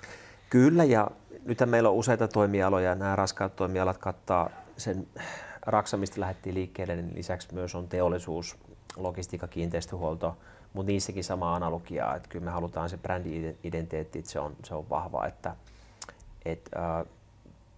[0.50, 1.10] Kyllä, ja
[1.44, 2.94] nyt meillä on useita toimialoja.
[2.94, 5.06] Nämä raskaat toimialat kattaa sen
[5.66, 8.56] Raksa, mistä lähdettiin liikkeelle, niin lisäksi myös on teollisuus,
[8.96, 10.36] logistiikka, kiinteistöhuolto,
[10.72, 14.90] mutta niissäkin sama analogia, että kyllä me halutaan se brändi-identiteetti, että se on, se on
[14.90, 15.56] vahva, että
[16.44, 17.06] et, äh,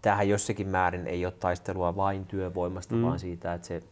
[0.02, 3.02] tämähän jossakin määrin ei ole taistelua vain työvoimasta, mm.
[3.02, 3.82] vaan siitä, että se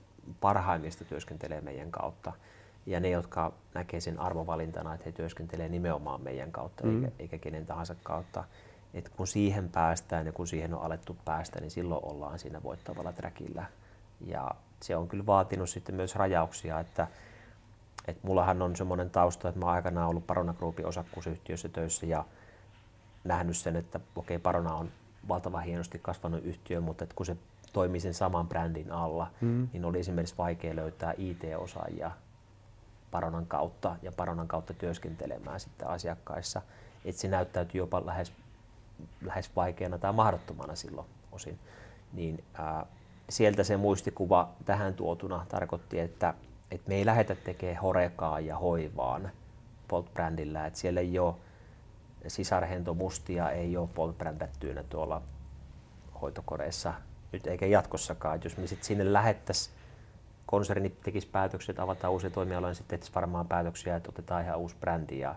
[0.40, 2.32] parhaimmista työskentelee meidän kautta.
[2.86, 7.04] Ja ne, jotka näkee sen arvovalintana, että he työskentelee nimenomaan meidän kautta, mm.
[7.04, 8.44] eikä, eikä kenen tahansa kautta,
[8.94, 13.12] että kun siihen päästään ja kun siihen on alettu päästä, niin silloin ollaan siinä voittavalla
[13.12, 13.64] trackillä.
[14.20, 14.50] Ja
[14.82, 17.08] se on kyllä vaatinut sitten myös rajauksia, että,
[18.08, 22.24] että mullahan on semmoinen tausta, että mä oon aikanaan ollut Parona Groupin osakkuusyhtiössä töissä ja
[23.24, 24.90] nähnyt sen, että okei, okay, Parona on
[25.28, 27.36] valtavan hienosti kasvanut yhtiö, mutta että kun se
[27.72, 29.68] toimii sen saman brändin alla, mm.
[29.72, 32.10] niin oli esimerkiksi vaikea löytää IT-osaajia
[33.10, 36.62] Paronan kautta ja Paronan kautta työskentelemään sitten asiakkaissa.
[37.04, 38.32] Että se näyttäytyy jopa lähes,
[39.22, 41.58] lähes vaikeana tai mahdottomana silloin osin.
[42.12, 42.86] Niin ää,
[43.28, 46.34] sieltä se muistikuva tähän tuotuna tarkoitti, että,
[46.70, 49.30] että me ei lähdetä tekemään horekaa ja hoivaan
[49.88, 51.34] Bolt-brändillä, että siellä ei ole
[52.26, 55.22] sisarhento mustia, ei ole Bolt-brändättyinä tuolla
[56.20, 56.94] hoitokodeissa
[57.32, 58.40] nyt eikä jatkossakaan.
[58.44, 59.76] Jos me sitten sinne lähettäisiin,
[60.46, 64.76] konserni tekisi päätöksiä, että avataan uusia toimialoja, niin sitten varmaan päätöksiä, että otetaan ihan uusi
[64.80, 65.34] brändi ja,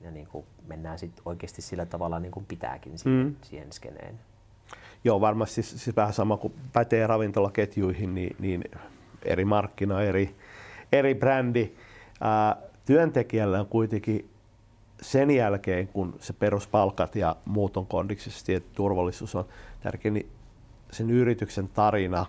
[0.00, 3.36] ja niin kuin mennään sitten oikeasti sillä tavalla niin kuin pitääkin siihen, mm.
[3.42, 4.18] siihen skeneen.
[5.04, 8.64] Joo, varmasti siis, siis vähän sama kuin pätee ravintolaketjuihin, niin, niin
[9.22, 10.36] eri markkina, eri,
[10.92, 11.72] eri brändi.
[12.20, 14.30] Ää, työntekijällä on kuitenkin
[15.02, 19.44] sen jälkeen, kun se peruspalkat ja muut on kondiksisesti, että turvallisuus on
[19.80, 20.30] tärkeä, niin
[20.90, 22.26] sen yrityksen tarina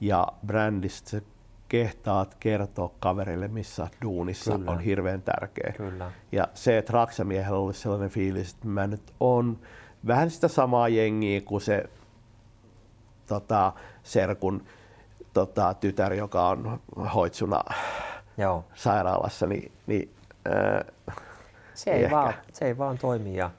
[0.00, 1.22] ja brändistä sä
[1.68, 4.70] kehtaat kertoa kaverille, missä duunissa Kyllä.
[4.70, 5.72] on hirveän tärkeä.
[5.76, 6.12] Kyllä.
[6.32, 9.58] Ja se, että Raksamiehellä olisi sellainen fiilis, että mä nyt on
[10.06, 11.84] vähän sitä samaa jengiä kuin se
[13.26, 14.64] tota, Serkun
[15.32, 16.80] tota, tytär, joka on
[17.14, 17.60] hoitsuna
[18.38, 18.64] Joo.
[18.74, 20.14] sairaalassa, niin, niin
[21.08, 21.16] äh,
[21.74, 22.16] Se ei, Ehkä.
[22.16, 23.36] vaan, se ei vaan toimi.
[23.36, 23.50] Ja,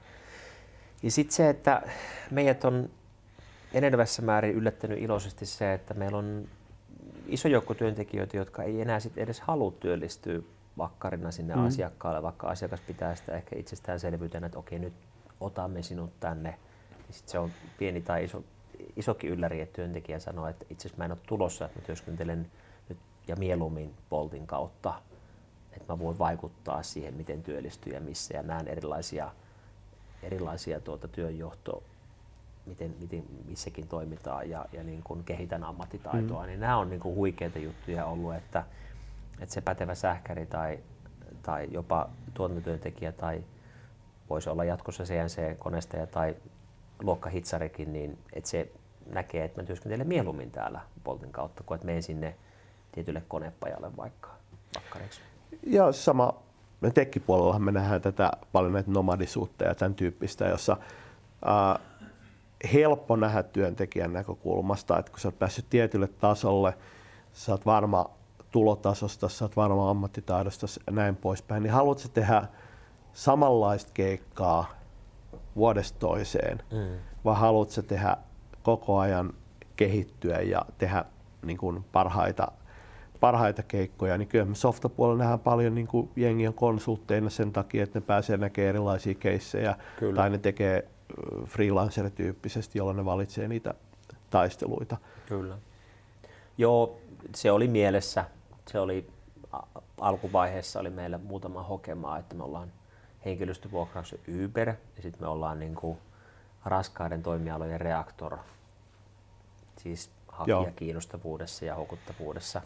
[1.02, 1.82] ja sitten se, että
[2.30, 2.90] meidät on
[3.72, 6.48] enenevässä määrin yllättänyt iloisesti se, että meillä on
[7.32, 10.40] iso joukko työntekijöitä, jotka ei enää sit edes halua työllistyä
[10.78, 11.66] vakkarina sinne mm.
[11.66, 14.92] asiakkaalle, vaikka asiakas pitää sitä ehkä itsestäänselvyytenä, että okei nyt
[15.40, 16.58] otamme sinut tänne.
[17.10, 18.44] Sitten se on pieni tai iso,
[18.96, 22.50] isokin ylläri, että työntekijä sanoo, että itse asiassa mä en ole tulossa, että mä työskentelen
[22.88, 24.94] nyt ja mieluummin Voltin kautta,
[25.72, 29.30] että mä voin vaikuttaa siihen, miten työllistyy ja missä ja näen erilaisia,
[30.22, 31.82] erilaisia tuota työnjohto,
[32.66, 36.46] miten, miten missäkin toimitaan ja, ja niin kuin kehitän ammattitaitoa, mm.
[36.46, 38.64] niin nämä on niin kuin huikeita juttuja ollut, että,
[39.40, 40.78] että se pätevä sähkäri tai,
[41.42, 43.44] tai jopa tuotantotyöntekijä tai
[44.30, 46.36] voisi olla jatkossa CNC-konestaja tai
[47.02, 48.72] luokkahitsarikin, niin että se
[49.12, 52.36] näkee, että mä työskentelen mieluummin täällä Boltin kautta, kuin että menen sinne
[52.92, 54.30] tietylle konepajalle vaikka
[54.76, 55.20] vakkariksi.
[55.62, 56.34] Ja sama
[56.80, 60.76] me tekkipuolella me nähdään tätä paljon näitä nomadisuutta ja tämän tyyppistä, jossa
[62.72, 66.74] helppo nähdä työntekijän näkökulmasta, että kun sä oot päässyt tietylle tasolle,
[67.32, 68.10] sä oot varma
[68.50, 72.42] tulotasosta, sä oot varma ammattitaidosta ja näin poispäin, niin haluatko tehdä
[73.12, 74.66] samanlaista keikkaa
[75.56, 76.98] vuodesta toiseen, Mm.
[77.24, 78.16] vai haluatko tehdä
[78.62, 79.32] koko ajan
[79.76, 81.04] kehittyä ja tehdä
[81.42, 82.48] niin kuin parhaita,
[83.20, 87.82] parhaita keikkoja, niin kyllä me softapuolella nähdään paljon niin kuin jengi on konsultteina sen takia,
[87.82, 90.16] että ne pääsee näkemään erilaisia keissejä Kyllä.
[90.16, 90.88] tai ne tekee
[91.46, 93.74] freelancer-tyyppisesti, jolloin ne valitsee niitä
[94.30, 94.96] taisteluita.
[95.28, 95.58] Kyllä.
[96.58, 96.98] Joo,
[97.34, 98.24] se oli mielessä.
[98.66, 99.10] Se oli
[100.00, 102.72] alkuvaiheessa oli meillä muutama hokemaa, että me ollaan
[103.24, 105.98] henkilöstövuokrauksen Uber ja sitten me ollaan niin kuin
[106.64, 108.38] raskaiden toimialojen reaktor.
[109.76, 110.70] Siis hakija Joo.
[110.76, 112.62] kiinnostavuudessa ja houkuttavuudessa.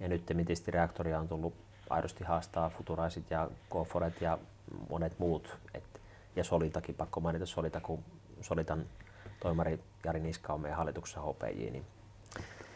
[0.00, 1.54] Ja nyt tietysti reaktoria on tullut
[1.90, 4.38] aidosti haastaa Futuraisit ja Goforet ja
[4.90, 5.56] monet muut.
[5.74, 5.97] Et,
[6.36, 8.04] ja Solitakin, pakko mainita Solita, kun
[8.40, 8.84] Solitan
[9.40, 11.84] toimari Jari Niska on meidän hallituksessa HPJ, niin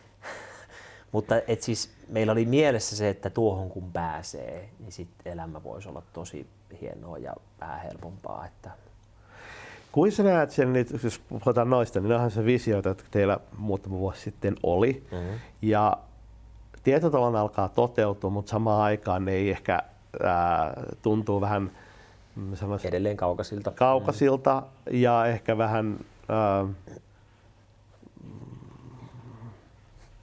[1.12, 5.88] mutta et siis meillä oli mielessä se, että tuohon kun pääsee, niin sitten elämä voisi
[5.88, 6.46] olla tosi
[6.80, 8.46] hienoa ja vähän helpompaa.
[8.46, 8.70] Että
[9.92, 13.98] Kuin sä näet sen nyt, jos puhutaan noista, niin onhan se visioita, jotka teillä muutama
[13.98, 15.06] vuosi sitten oli.
[15.12, 15.38] mm-hmm.
[15.62, 15.96] Ja
[16.82, 19.82] tietyllä tavalla ne alkaa toteutua, mutta samaan aikaan ne ei ehkä
[20.22, 21.70] ää, tuntuu vähän
[22.36, 23.70] mä sanoisin, edelleen kaukaisilta.
[23.70, 26.66] kaukaisilta ja ehkä vähän, ää,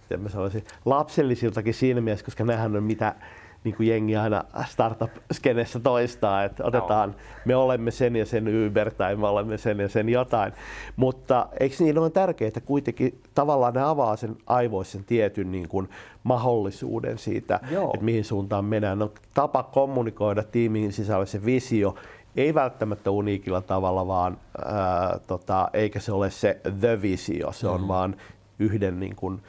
[0.01, 3.15] miten mä sanoisin, lapsellisiltakin siinä mielessä, koska nehän on mitä
[3.63, 9.15] niin kuin jengi aina startup-skenessä toistaa, että otetaan, me olemme sen ja sen Uber tai
[9.15, 10.53] me olemme sen ja sen jotain.
[10.95, 15.67] Mutta eikö niin ole tärkeää, että kuitenkin tavallaan ne avaa sen aivoissa sen tietyn niin
[15.69, 15.89] kuin
[16.23, 17.91] mahdollisuuden siitä, Joo.
[17.93, 18.99] että mihin suuntaan mennään.
[18.99, 21.95] No, tapa kommunikoida tiimin sisällä se visio,
[22.37, 27.81] ei välttämättä uniikilla tavalla, vaan ää, tota, eikä se ole se the visio, se on
[27.81, 27.87] Mm.
[27.87, 28.15] vaan
[28.59, 29.41] yhden, niin kuin,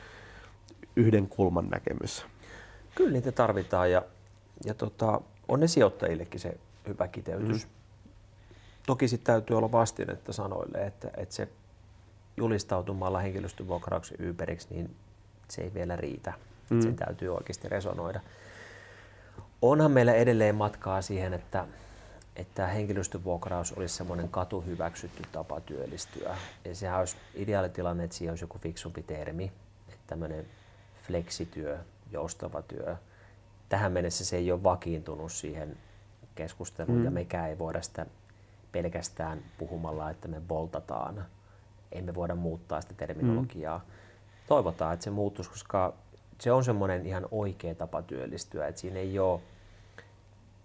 [0.96, 2.26] yhden kulman näkemys.
[2.94, 4.02] Kyllä niitä tarvitaan ja,
[4.64, 6.56] ja tota, on ne sijoittajillekin se
[6.88, 7.66] hyvä kiteytys.
[7.66, 7.72] Mm.
[8.86, 11.48] Toki sitten täytyy olla vastinetta sanoille, että, että se
[12.36, 14.96] julistautumalla henkilöstövuokrauksen Uberiksi, niin
[15.48, 16.32] se ei vielä riitä.
[16.70, 16.76] Mm.
[16.76, 16.82] Mm.
[16.82, 18.20] Sen täytyy oikeasti resonoida.
[19.62, 21.66] Onhan meillä edelleen matkaa siihen, että,
[22.36, 26.36] että henkilöstövuokraus olisi semmoinen katuhyväksytty tapa työllistyä.
[26.64, 29.52] Ja sehän olisi ideaalitilanne, että siihen olisi joku fiksumpi termi,
[29.88, 30.46] että tämmöinen
[31.06, 31.78] fleksityö,
[32.12, 32.96] joustava työ.
[33.68, 35.76] Tähän mennessä se ei ole vakiintunut siihen
[36.34, 37.04] keskusteluun mm.
[37.04, 38.06] ja mekään ei voida sitä
[38.72, 41.24] pelkästään puhumalla, että me voltataan.
[41.92, 43.78] Emme voida muuttaa sitä terminologiaa.
[43.78, 43.84] Mm.
[44.48, 45.94] Toivotaan, että se muuttuisi, koska
[46.40, 49.40] se on semmoinen ihan oikea tapa työllistyä, että siinä ei ole,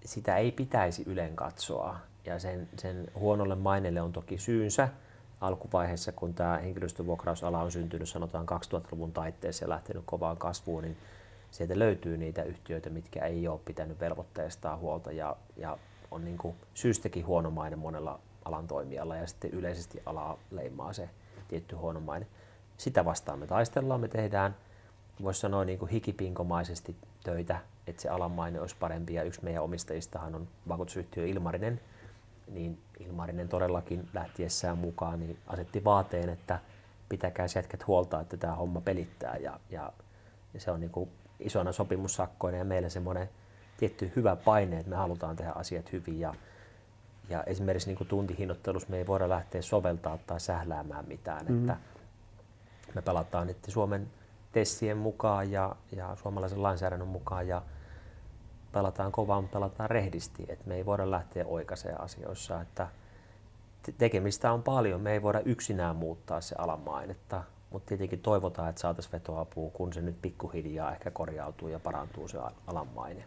[0.06, 1.98] sitä ei pitäisi ylen katsoa.
[2.26, 4.90] Ja sen, sen huonolle maineelle on toki syynsä
[5.42, 10.98] alkuvaiheessa, kun tämä henkilöstövuokrausala on syntynyt sanotaan 2000-luvun taitteessa ja lähtenyt kovaan kasvuun, niin
[11.56, 15.78] sieltä löytyy niitä yhtiöitä, mitkä ei ole pitänyt velvoitteestaan huolta ja, ja
[16.12, 21.10] on niin kuin syystäkin huono maine monella alan toimijalla ja sitten yleisesti alaa leimaa se
[21.48, 22.28] tietty huono maine.
[22.78, 24.56] Sitä vastaan me taistellaan, me tehdään
[25.24, 29.64] voisi sanoa niin kuin hikipinkomaisesti töitä, että se alan maine olisi parempi ja yksi meidän
[29.64, 31.82] omistajistahan on vakuutusyhtiö Ilmarinen,
[32.48, 36.60] niin Ilmarinen todellakin lähtiessään mukaan niin asetti vaateen, että
[37.10, 39.94] pitäkää jätket huolta, että tämä homma pelittää ja, ja,
[40.54, 43.30] ja se on niin kuin isona sopimussakkoina ja meillä semmoinen
[43.78, 46.34] tietty hyvä paine, että me halutaan tehdä asiat hyvin ja,
[47.30, 51.60] ja esimerkiksi niin tuntihinnoittelussa me ei voida lähteä soveltaa tai sähläämään mitään, mm.
[51.60, 51.78] että
[52.96, 54.08] me pelataan nyt Suomen
[54.52, 57.62] testien mukaan ja, ja suomalaisen lainsäädännön mukaan ja
[58.72, 62.88] pelataan kovaa, mutta pelataan rehdisti, että me ei voida lähteä oikaiseen asioissa, että
[63.98, 67.44] tekemistä on paljon, me ei voida yksinään muuttaa se alan mainetta,
[67.76, 72.38] mutta tietenkin toivotaan, että saataisiin vetoapua, kun se nyt pikkuhiljaa ehkä korjautuu ja parantuu se
[72.68, 73.24] alan maine.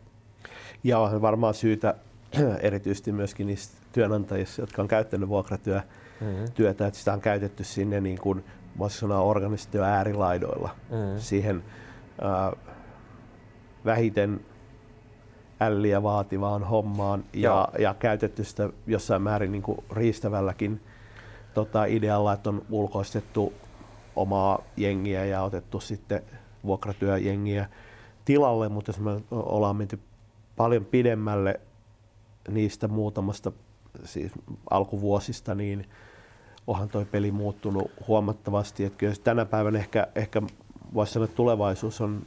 [0.85, 1.95] Ja on varmaan syytä
[2.61, 5.83] erityisesti myöskin niistä työnantajissa, jotka on käyttänyt vuokratyötä,
[6.21, 6.71] mm-hmm.
[6.71, 8.45] että sitä on käytetty sinne niin kuin
[8.79, 11.19] voisi sanoa organisaatio äärilaidoilla mm-hmm.
[11.19, 11.65] siihen
[12.23, 12.75] äh,
[13.85, 14.41] vähiten
[15.61, 20.81] älliä vaativaan hommaan ja, ja käytetty sitä jossain määrin niin kuin riistävälläkin
[21.55, 23.53] tota, idealla, että on ulkoistettu
[24.21, 26.23] omaa jengiä ja otettu sitten
[26.65, 27.69] vuokratyöjengiä
[28.25, 30.01] tilalle, mutta jos me ollaan menty
[30.57, 31.61] paljon pidemmälle
[32.49, 33.53] niistä muutamasta
[34.05, 34.33] siis
[34.71, 35.89] alkuvuosista, niin
[36.67, 38.85] onhan toi peli muuttunut huomattavasti.
[38.85, 40.43] Että kyllä tänä päivänä ehkä, ehkä
[40.95, 42.23] voisi sanoa, että tulevaisuus on,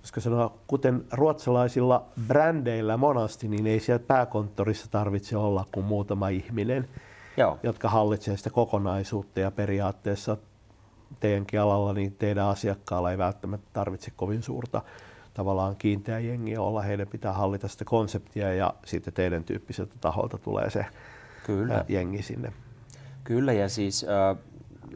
[0.00, 6.88] koska sanoa, kuten ruotsalaisilla brändeillä monasti, niin ei siellä pääkonttorissa tarvitse olla kuin muutama ihminen,
[7.36, 7.58] Joo.
[7.62, 10.36] jotka hallitsee sitä kokonaisuutta ja periaatteessa
[11.20, 14.82] teidänkin alalla, niin teidän asiakkaalla ei välttämättä tarvitse kovin suurta
[15.34, 16.82] tavallaan kiinteä jengiä olla.
[16.82, 20.86] Heidän pitää hallita sitä konseptia ja sitten teidän tyyppiseltä taholta tulee se
[21.46, 21.84] Kyllä.
[21.88, 22.52] jengi sinne.
[23.24, 24.36] Kyllä ja siis äh,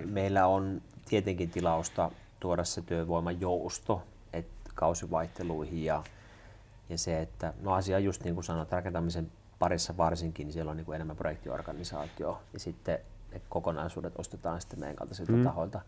[0.04, 4.02] meillä on tietenkin tilausta tuoda se työvoiman jousto
[4.32, 6.02] et kausivaihteluihin ja,
[6.88, 10.76] ja se, että no asia just niin kuin sanoit, rakentamisen parissa varsinkin, niin siellä on
[10.76, 12.98] niin kuin enemmän projektiorganisaatio ja sitten
[13.36, 15.44] ne kokonaisuudet ostetaan sitten meidän kaltaisilta mm.
[15.44, 15.80] tahoilta.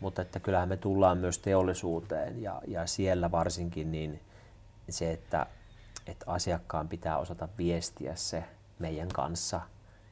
[0.00, 4.20] Mutta että kyllähän me tullaan myös teollisuuteen ja, ja siellä varsinkin niin
[4.88, 5.46] se, että,
[6.06, 8.44] että asiakkaan pitää osata viestiä se
[8.78, 9.60] meidän kanssa,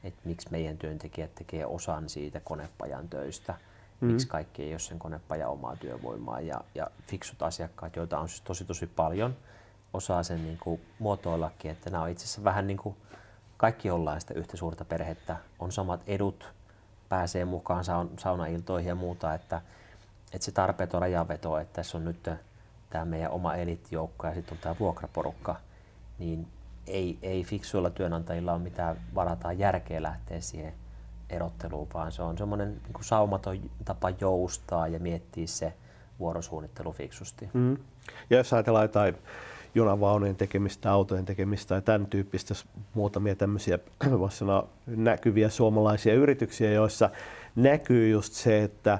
[0.03, 3.55] että miksi meidän työntekijät tekee osan siitä konepajan töistä,
[4.01, 4.07] mm.
[4.07, 8.41] miksi kaikki ei ole sen konepajan omaa työvoimaa ja, ja fiksut asiakkaat, joita on siis
[8.41, 9.35] tosi tosi paljon,
[9.93, 12.95] osaa sen niin kuin muotoillakin, että nämä on itse asiassa vähän niin kuin
[13.57, 16.53] kaikki ollaan sitä yhtä suurta perhettä, on samat edut,
[17.09, 19.61] pääsee mukaan saun, saunailtoihin ja muuta, että,
[20.33, 22.29] että se tarpeeton rajanveto, että tässä on nyt
[22.89, 25.55] tämä meidän oma elitjoukko ja sitten on tämä vuokraporukka,
[26.19, 26.47] niin
[26.87, 30.73] ei, ei fiksuilla työnantajilla ole mitään varataan järkeä lähteä siihen
[31.29, 35.73] erotteluun, vaan se on semmoinen niin saumaton tapa joustaa ja miettiä se
[36.19, 37.49] vuorosuunnittelu fiksusti.
[37.53, 37.77] Mm.
[38.29, 39.17] Ja jos ajatellaan jotain
[39.75, 42.53] junavaunujen tekemistä, autojen tekemistä tai tämän tyyppistä
[42.93, 43.79] muutamia tämmöisiä
[44.19, 47.09] voisi sanoa, näkyviä suomalaisia yrityksiä, joissa
[47.55, 48.99] näkyy just se, että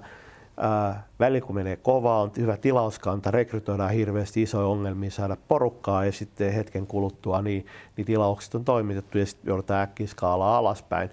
[0.58, 6.12] ää, väli kun menee kovaa, on hyvä tilauskanta, rekrytoidaan hirveästi isoja ongelmia saada porukkaa ja
[6.12, 7.66] sitten hetken kuluttua niin,
[7.98, 11.10] niin tilaukset on toimitettu ja sitten joudutaan äkkiä skaalaa alaspäin.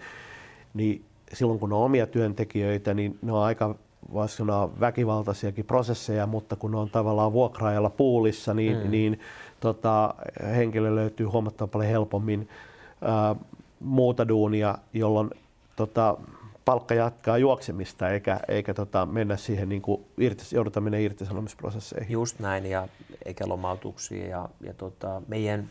[0.75, 3.75] Niin silloin kun on omia työntekijöitä, niin ne on aika
[4.12, 8.90] voisi sanoa väkivaltaisiakin prosesseja, mutta kun ne on tavallaan vuokraajalla puulissa, niin, mm.
[8.90, 9.21] niin
[9.61, 10.14] tota,
[10.57, 12.49] henkilö löytyy huomattavan paljon helpommin
[13.03, 13.37] ää,
[13.81, 15.31] muuta duunia, jolloin
[15.77, 16.16] tota,
[16.64, 22.12] palkka jatkaa juoksemista eikä, eikä tota, mennä siihen, niin kuin irtis, jouduta mennä irtisanomisprosesseihin.
[22.12, 22.88] Just näin, ja
[23.25, 24.27] eikä lomautuksia.
[24.27, 25.71] Ja, ja tota, meidän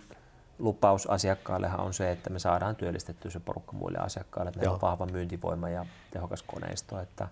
[0.59, 4.81] lupaus asiakkaillehan on se, että me saadaan työllistettyä se porukka muille asiakkaille, että meillä on
[4.81, 6.99] vahva myyntivoima ja tehokas koneisto.
[6.99, 7.27] Että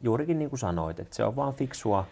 [0.00, 2.06] juurikin niin kuin sanoit, että se on vaan fiksua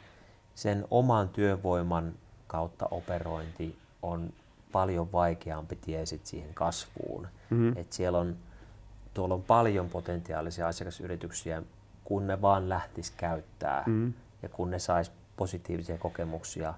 [0.54, 2.14] sen oman työvoiman
[2.48, 4.32] kautta operointi on
[4.72, 7.28] paljon vaikeampi tie sit siihen kasvuun.
[7.50, 7.72] Mm-hmm.
[7.76, 8.36] Et siellä on,
[9.14, 11.62] tuolla on paljon potentiaalisia asiakasyrityksiä,
[12.04, 14.12] kun ne vaan lähtis käyttää mm-hmm.
[14.42, 16.74] ja kun ne sais positiivisia kokemuksia,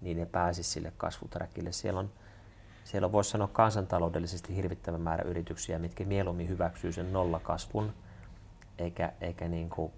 [0.00, 1.72] niin ne pääsisi sille kasvuträkille.
[1.72, 2.10] Siellä on,
[2.84, 7.92] siellä on voisi sanoa kansantaloudellisesti hirvittävä määrä yrityksiä, mitkä mieluummin hyväksyy sen nollakasvun,
[8.78, 9.92] eikä, eikä niin kuin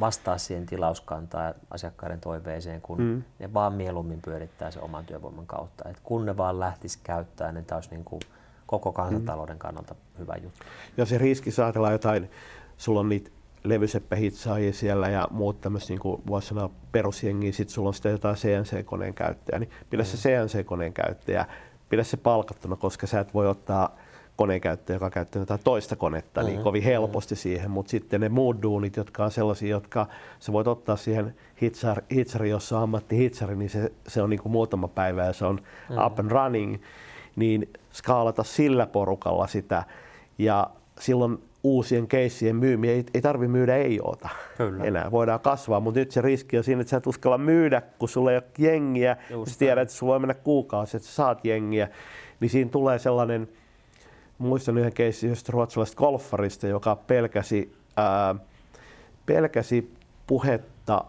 [0.00, 3.22] vastaa siihen tilauskantaan asiakkaiden toiveeseen, kun mm.
[3.38, 5.88] ne vaan mieluummin pyörittää se oman työvoiman kautta.
[5.88, 8.20] Et kun ne vaan lähtisi käyttämään, niin tämä olisi niin kuin
[8.66, 10.64] koko kansantalouden kannalta hyvä juttu.
[10.96, 12.30] Ja se riski, saatella jotain,
[12.76, 13.30] sulla on niitä
[13.64, 18.36] levyseppähitsaajia siellä ja muut tämmöistä, niin kuin voisi sanoa perusjengiä, sitten sulla on sitten jotain
[18.36, 20.06] CNC-koneen käyttäjä, niin pidä mm.
[20.06, 21.46] se CNC-koneen käyttäjä,
[21.88, 23.96] pidä se palkattuna, koska sä et voi ottaa
[24.36, 26.54] koneenkäyttäjä, joka käyttää jotain toista konetta, mm-hmm.
[26.54, 30.06] niin kovin helposti siihen, mutta sitten ne muut duunit, jotka on sellaisia, jotka
[30.40, 34.52] sä voit ottaa siihen hitsari, hitsari jossa on ammattihitsari, niin se, se on niin kuin
[34.52, 36.06] muutama päivä ja se on mm-hmm.
[36.06, 36.82] up and running,
[37.36, 39.84] niin skaalata sillä porukalla sitä.
[40.38, 40.70] Ja
[41.00, 42.92] silloin uusien keissien myymiä.
[42.92, 44.84] Ei, ei tarvi myydä ei oota Kyllä.
[44.84, 45.10] enää.
[45.10, 48.30] Voidaan kasvaa, mutta nyt se riski on siinä, että sä et uskalla myydä, kun sulla
[48.30, 49.16] ei ole jengiä.
[49.30, 51.88] Just Sä tiedät, että sulla voi mennä kuukausi, että sä saat jengiä.
[52.40, 53.48] Niin siinä tulee sellainen,
[54.42, 58.34] muistan yhden keissin yhdestä ruotsalaisesta golfarista, joka pelkäsi, ää,
[59.26, 59.92] pelkäsi
[60.26, 61.04] puhetta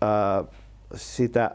[0.00, 0.44] ää,
[0.94, 1.50] sitä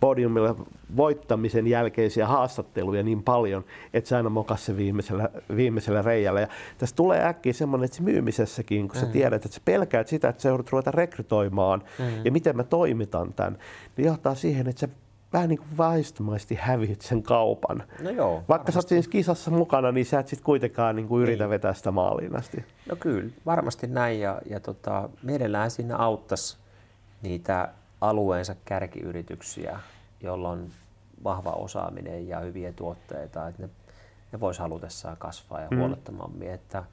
[0.00, 0.56] podiumilla
[0.96, 6.40] voittamisen jälkeisiä haastatteluja niin paljon, että se aina mokasi sen viimeisellä, viimeisellä reijällä.
[6.40, 6.48] Ja
[6.78, 9.12] tässä tulee äkkiä semmoinen, että se myymisessäkin, kun sä Mm.
[9.12, 12.04] tiedät, että sä pelkäät sitä, että sä joudut ruveta rekrytoimaan Mm.
[12.24, 13.58] ja miten mä toimitan tämän,
[13.96, 14.88] niin johtaa siihen, että sä
[15.32, 17.84] vähän niin kuin vaistomaisesti häviät sen kaupan.
[18.02, 18.42] No joo.
[18.48, 19.10] Vaikka sä oot varmasti.
[19.10, 21.50] kisassa mukana, niin sä et sit kuitenkaan niin kuin yritä Niin.
[21.50, 22.64] vetää sitä maaliin asti.
[22.88, 26.56] No kyllä, varmasti näin ja, ja tota, mielellään siinä auttaisi
[27.22, 27.68] niitä
[28.00, 29.78] alueensa kärkiyrityksiä,
[30.20, 30.66] joilla on
[31.24, 33.68] vahva osaaminen ja hyviä tuotteita, että ne,
[34.32, 35.78] ne vois halutessaan kasvaa ja Mm.
[35.78, 36.84] huolettomammin, että,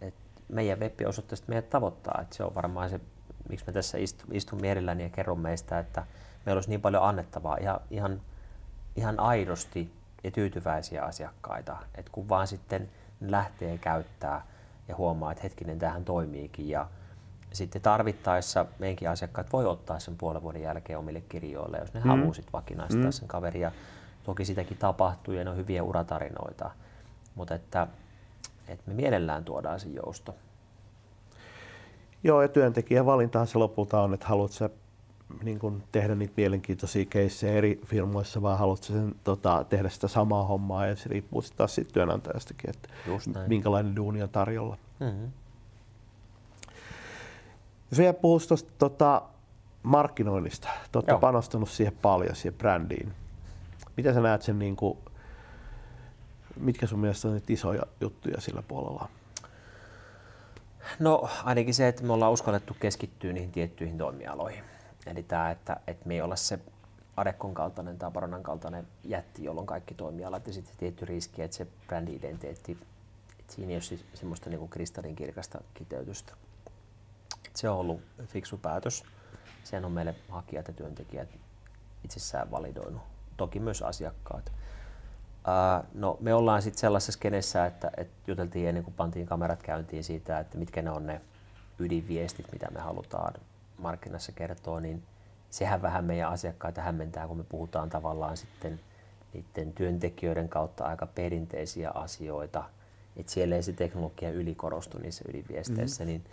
[0.00, 3.00] että meidän web-osoitteesta meidät tavoittaa, että se on varmaan se,
[3.48, 6.06] miksi me tässä istun, istun mielelläni ja kerron meistä, että
[6.46, 8.20] meillä olisi niin paljon annettavaa ja ihan,
[8.96, 9.92] ihan aidosti
[10.24, 12.88] ja tyytyväisiä asiakkaita, että kun vaan sitten
[13.20, 14.46] lähtee käyttää
[14.88, 16.86] ja huomaa, että hetkinen, tähän toimiikin ja
[17.52, 22.08] sitten tarvittaessa meidänkin asiakkaat voi ottaa sen puolen vuoden jälkeen omille kirjoille, jos ne mm.
[22.08, 23.12] haluaa sitten vakinaistaa mm.
[23.12, 23.72] sen kaveria.
[24.24, 26.70] Toki sitäkin tapahtuu ja ne on hyviä uratarinoita,
[27.34, 27.86] mutta että,
[28.68, 30.34] että me mielellään tuodaan se jousto.
[32.24, 34.70] Joo, ja työntekijän valintahan se lopulta on, että haluat sä
[35.42, 40.08] niin kun tehdä niitä mielenkiintoisia keissejä eri firmoissa, vai haluat sä sen, tota, tehdä sitä
[40.08, 42.88] samaa hommaa, ja se riippuu sitten taas siitä työnantajastakin, että
[43.46, 44.78] minkälainen duuni on tarjolla.
[45.00, 45.32] Mm-hmm.
[47.90, 49.22] Jos vielä puhuisi tuosta tota,
[49.82, 51.20] markkinoinnista, te olette Joo.
[51.20, 53.12] panostanut siihen paljon, siihen brändiin.
[53.96, 54.98] Miten sä näet sen, niin kuin,
[56.56, 59.08] mitkä sun mielestä on niitä isoja juttuja sillä puolella?
[60.98, 64.64] No ainakin se, että me ollaan uskallettu keskittyä niihin tiettyihin toimialoihin.
[65.06, 66.58] Eli tämä, että, että me ei olla se
[67.16, 71.56] Adekon kaltainen tai Baronan kaltainen jätti, jolla on kaikki toimialat ja sitten tietty riski, että
[71.56, 72.78] se brändi-identiteetti,
[73.40, 76.32] että siinä ei ole semmoista niin kristallinkirkasta kiteytystä.
[77.54, 79.04] Se on ollut fiksu päätös.
[79.64, 81.28] Sen on meille hakijat ja työntekijät
[82.04, 83.02] itsessään validoinut.
[83.36, 84.52] Toki myös asiakkaat.
[85.94, 90.38] No, me ollaan sitten sellaisessa kenessä, että, että juteltiin ennen kuin pantiin kamerat käyntiin siitä,
[90.38, 91.20] että mitkä ne on ne
[91.78, 93.34] ydinviestit, mitä me halutaan
[93.78, 95.02] markkinassa kertoa, niin
[95.50, 98.80] sehän vähän meidän asiakkaita hämmentää, kun me puhutaan tavallaan sitten
[99.32, 102.64] niiden työntekijöiden kautta aika perinteisiä asioita,
[103.16, 106.12] että siellä ei se teknologia ylikorostu niissä ydinviesteissä, mm-hmm.
[106.12, 106.24] niin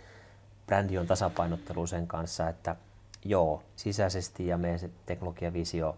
[0.66, 2.76] brändi on tasapainottelu sen kanssa, että
[3.24, 5.96] joo, sisäisesti ja meidän se teknologiavisio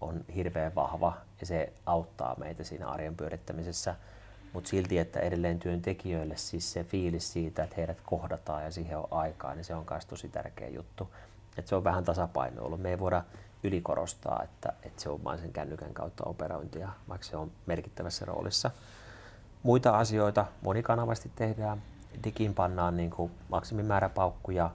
[0.00, 3.94] on hirveän vahva ja se auttaa meitä siinä arjen pyörittämisessä,
[4.52, 9.08] mutta silti, että edelleen työntekijöille siis se fiilis siitä, että heidät kohdataan ja siihen on
[9.10, 11.14] aikaa, niin se on myös tosi tärkeä juttu.
[11.56, 12.80] Että se on vähän tasapaino ollut.
[12.80, 13.24] Me ei voida
[13.62, 18.70] ylikorostaa, että, että se on vain sen kännykän kautta operointia, vaikka se on merkittävässä roolissa.
[19.62, 21.82] Muita asioita monikanavasti tehdään.
[22.24, 24.70] Digin pannaan niin kuin maksimimäärä paukkuja,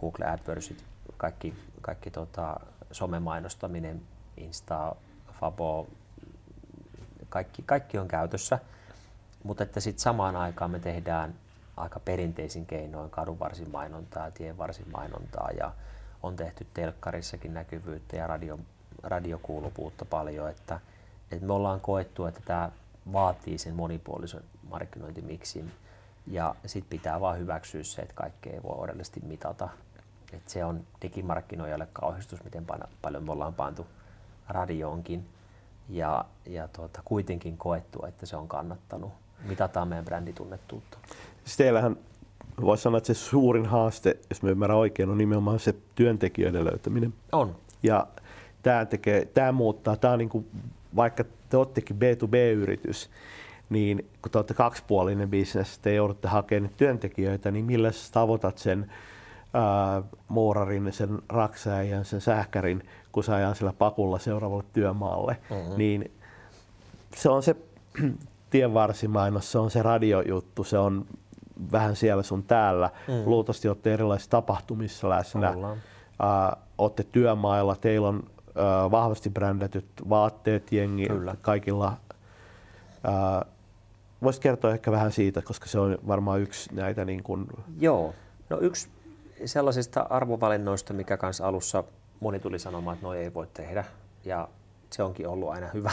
[0.00, 0.84] Google AdWordsit,
[1.16, 2.60] kaikki, kaikki tota,
[2.92, 4.02] somemainostaminen,
[4.36, 4.96] Insta,
[5.40, 5.86] Fabo,
[7.28, 8.58] kaikki, kaikki on käytössä.
[9.44, 11.34] Mutta että sitten samaan aikaan me tehdään
[11.76, 15.72] aika perinteisin keinoin kadunvarsin mainontaa, tienvarsin mainontaa ja
[16.22, 18.58] on tehty telkkarissakin näkyvyyttä ja radio,
[19.02, 20.80] radiokuuluvuutta paljon, että,
[21.30, 22.70] että me ollaan koettu, että tämä
[23.12, 25.72] vaatii sen monipuolisen markkinointimiksin
[26.26, 29.68] ja sitten pitää vaan hyväksyä se, että kaikkea ei voi odellisesti mitata.
[30.32, 33.86] Et se on digimarkkinoijalle kauhistus, miten pa- paljon me ollaan pantu
[34.48, 35.28] radioonkin
[35.88, 39.12] ja, ja tuota, kuitenkin koettu, että se on kannattanut.
[39.44, 40.98] Mitataan meidän bränditunnettuutta.
[41.44, 41.96] Siis teillähän
[42.60, 47.14] voisi sanoa, että se suurin haaste, jos me ymmärrän oikein, on nimenomaan se työntekijöiden löytäminen.
[47.32, 47.56] On.
[47.82, 48.06] Ja
[48.62, 50.46] tämä, tekee, tämä muuttaa, tämä on niin kuin,
[50.96, 53.10] vaikka te olettekin B2B-yritys,
[53.70, 58.92] niin kun te olette kaksipuolinen bisnes, te joudutte hakemaan työntekijöitä, niin millä sä tavoitat sen
[59.54, 62.82] ää, muurarin, sen raksajan, sen sähkärin,
[63.12, 65.76] kun sä ajaa sillä pakulla seuraavalle työmaalle, Mhm.
[65.78, 66.10] niin
[67.16, 67.56] se on se
[68.50, 71.06] tienvarsimainos, se on se radiojuttu, se on
[71.72, 72.90] vähän siellä sun täällä.
[73.08, 73.14] Mm.
[73.24, 75.50] Luultavasti olette erilaisissa tapahtumissa läsnä.
[75.50, 75.76] Ollaan.
[76.22, 81.36] Äh, olette työmailla, teillä on äh, vahvasti brändätyt vaatteet jengi Kyllä.
[81.42, 81.96] kaikilla.
[83.08, 83.50] Äh,
[84.22, 87.46] Voisit kertoa ehkä vähän siitä, koska se on varmaan yksi näitä niin kuin,
[87.78, 88.14] Joo.
[88.50, 88.88] No yksi
[89.44, 91.84] sellaisista arvovalinnoista, mikä kanssa alussa
[92.20, 93.84] moni tuli sanomaan, että no ei voi tehdä.
[94.24, 94.48] Ja
[94.90, 95.90] se onkin ollut aina hyvä,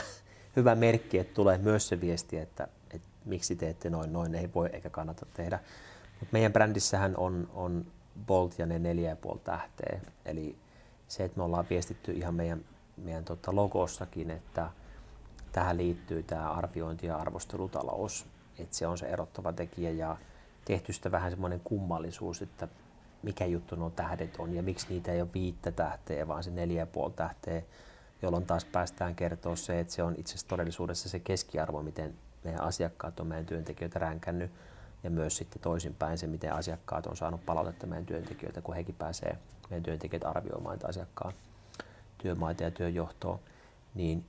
[0.57, 4.69] hyvä merkki, että tulee myös se viesti, että, että miksi teette noin, noin ei voi
[4.73, 5.59] eikä kannata tehdä.
[6.19, 7.85] Mut meidän brändissähän on, on
[8.25, 10.55] Bolt ja ne neljä ja puoli tähteä, eli
[11.07, 12.65] se, että me ollaan viestitty ihan meidän,
[12.97, 14.69] meidän tota logossakin, että
[15.51, 18.25] tähän liittyy tämä arviointi- ja arvostelutalous,
[18.59, 20.17] että se on se erottava tekijä ja
[20.65, 22.67] tehty sitä vähän semmoinen kummallisuus, että
[23.23, 26.81] mikä juttu nuo tähdet on ja miksi niitä ei ole viittä tähteä, vaan se neljä
[26.81, 27.61] ja puoli tähteä,
[28.21, 32.13] jolloin taas päästään kertoa se, että se on itse asiassa todellisuudessa se keskiarvo, miten
[32.43, 34.51] meidän asiakkaat on meidän työntekijöitä ränkännyt.
[35.03, 39.37] Ja myös sitten toisinpäin se, miten asiakkaat on saanut palautetta meidän työntekijöitä, kun hekin pääsee
[39.69, 41.33] meidän työntekijät arvioimaan asiakkaan
[42.17, 43.39] työmaita ja työjohtoa,
[43.95, 44.25] niin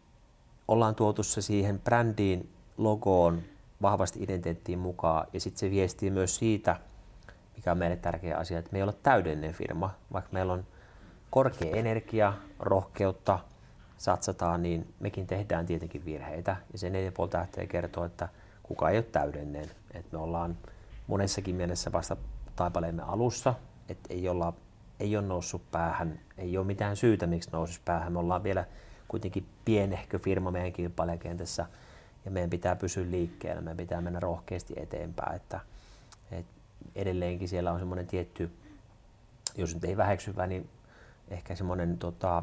[0.68, 3.42] ollaan tuotu se siihen brändiin, logoon,
[3.82, 5.26] vahvasti identiteettiin mukaan.
[5.32, 6.76] Ja sitten se viestii myös siitä,
[7.56, 10.66] mikä on meille tärkeä asia, että me ei ole täydellinen firma, vaikka meillä on
[11.30, 13.38] korkea energia, rohkeutta,
[13.98, 16.56] satsataan, niin mekin tehdään tietenkin virheitä.
[16.72, 18.28] Ja se 4,5 tähteä kertoo, että
[18.62, 19.70] kuka ei ole täydellinen.
[19.94, 20.56] Että me ollaan
[21.06, 22.16] monessakin mielessä vasta
[22.56, 23.54] taipaleemme alussa,
[23.88, 24.52] että ei, olla,
[25.00, 28.12] ei ole noussut päähän, ei ole mitään syytä, miksi nousisi päähän.
[28.12, 28.64] Me ollaan vielä
[29.08, 31.66] kuitenkin pienehkö firma meidän kilpailijakentässä
[32.24, 35.36] ja meidän pitää pysyä liikkeellä, meidän pitää mennä rohkeasti eteenpäin.
[35.36, 35.60] Että,
[36.30, 36.52] että
[36.94, 38.50] edelleenkin siellä on semmoinen tietty,
[39.56, 40.70] jos nyt ei väheksyvä, niin
[41.28, 42.42] ehkä semmoinen tota,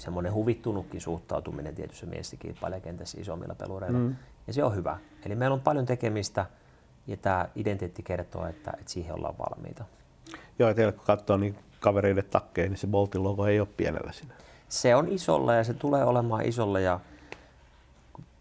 [0.00, 3.98] semmoinen huvittunutkin suhtautuminen tietyssä mielessä kilpailijakentässä isommilla pelureilla.
[3.98, 4.16] Mm.
[4.46, 4.98] Ja se on hyvä.
[5.26, 6.46] Eli meillä on paljon tekemistä
[7.06, 9.84] ja tämä identiteetti kertoo, että, että siihen ollaan valmiita.
[10.58, 14.12] Joo, ja teille kun katsoo niin kavereille takkeja, niin se Boltin logo ei ole pienellä
[14.12, 14.34] siinä.
[14.68, 17.00] Se on isolla ja se tulee olemaan isolla ja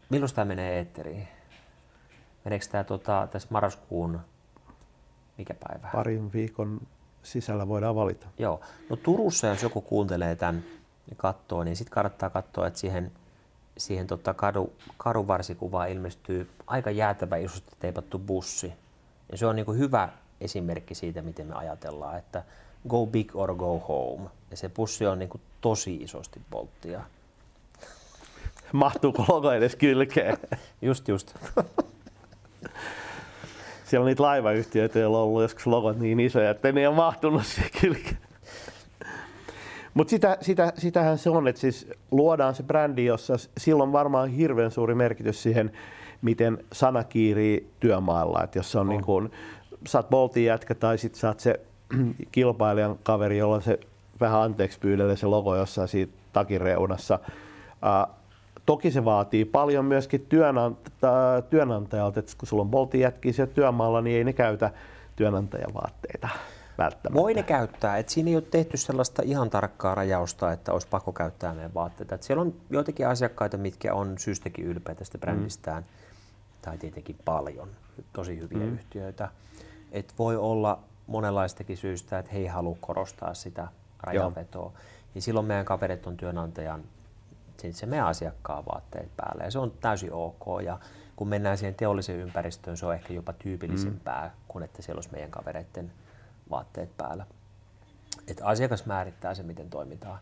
[0.10, 1.28] milloin tämä menee eetteriin?
[2.46, 4.20] Meneekö tämä tota, tässä marraskuun,
[5.38, 5.90] mikä päivä?
[5.94, 6.82] Parin viikon
[7.24, 8.28] sisällä voidaan valita.
[8.38, 8.60] Joo.
[8.90, 10.64] No Turussa, jos joku kuuntelee tämän
[11.16, 13.12] katsoo, niin sitten kannattaa katsoa, että siihen,
[13.78, 18.74] siihen tota kadu, kadunvarsikuvaan ilmestyy aika jäätävä isosti teipattu bussi.
[19.32, 20.10] Ja se on niin hyvä
[20.42, 22.44] esimerkki siitä, miten me ajatellaan, että
[22.88, 24.30] go big or go home.
[24.52, 25.30] Ja se bussi on niin
[25.62, 27.02] tosi isosti polttia.
[28.72, 30.38] Mahtuuko logo edes kylkeen?
[30.82, 31.36] Just, just.
[33.86, 36.96] Siellä on niitä laivayhtiöitä, joilla on ollut joskus logot niin isoja, että ne ei ole
[36.96, 38.27] mahtunut siihen kylkeen.
[39.98, 44.72] Mutta sitä, sitä, sitähän se on, että siis luodaan se brändi, jossa silloin varmaan hirveän
[44.72, 45.72] suuri merkitys siihen,
[46.22, 48.44] miten sana kiirii työmaalla.
[48.44, 48.90] Että jos on, on.
[48.90, 49.32] Niin kuin,
[49.88, 51.60] sä oot Boltin jätkä tai sitten sä oot se
[52.32, 53.80] kilpailijan kaveri, jolla on se
[54.20, 57.20] vähän anteeksi pyydellä se logo jossain siitä takireunassa.
[57.72, 58.16] Uh,
[58.66, 64.02] toki se vaatii paljon myöskin työnanta- työnantajalta, että kun sulla on Boltin jätkiä siellä työmaalla,
[64.02, 64.72] niin ei ne käytä
[65.16, 66.30] työnantajavaatteita
[66.78, 67.22] välttämättä.
[67.22, 71.12] Voi ne käyttää, että siinä ei ole tehty sellaista ihan tarkkaa rajausta, että olisi pakko
[71.12, 72.16] käyttää meidän vaatteita.
[72.16, 75.90] Että siellä on joitakin asiakkaita, mitkä on syystäkin ylpeitä tästä brändistään, mm.
[76.62, 77.70] tai tietenkin paljon,
[78.14, 78.74] tosi hyviä mm.
[78.74, 79.30] yhtiöitä.
[79.92, 83.68] Et voi olla monenlaistakin syystä, että he ei halua korostaa sitä
[84.04, 84.64] rajanvetoa.
[84.64, 84.74] Joo.
[85.14, 86.84] Niin silloin meidän kaverit on työnantajan,
[87.72, 90.46] se meidän asiakkaan vaatteet päälle ja se on täysin ok.
[90.66, 90.80] Ja
[91.16, 94.32] kun mennään siihen teolliseen ympäristöön, se on ehkä jopa tyypillisempää mm.
[94.48, 95.92] kuin että siellä olisi meidän kavereiden
[96.50, 97.26] vaatteet päällä.
[98.28, 100.20] Et asiakas määrittää se, miten toimitaan.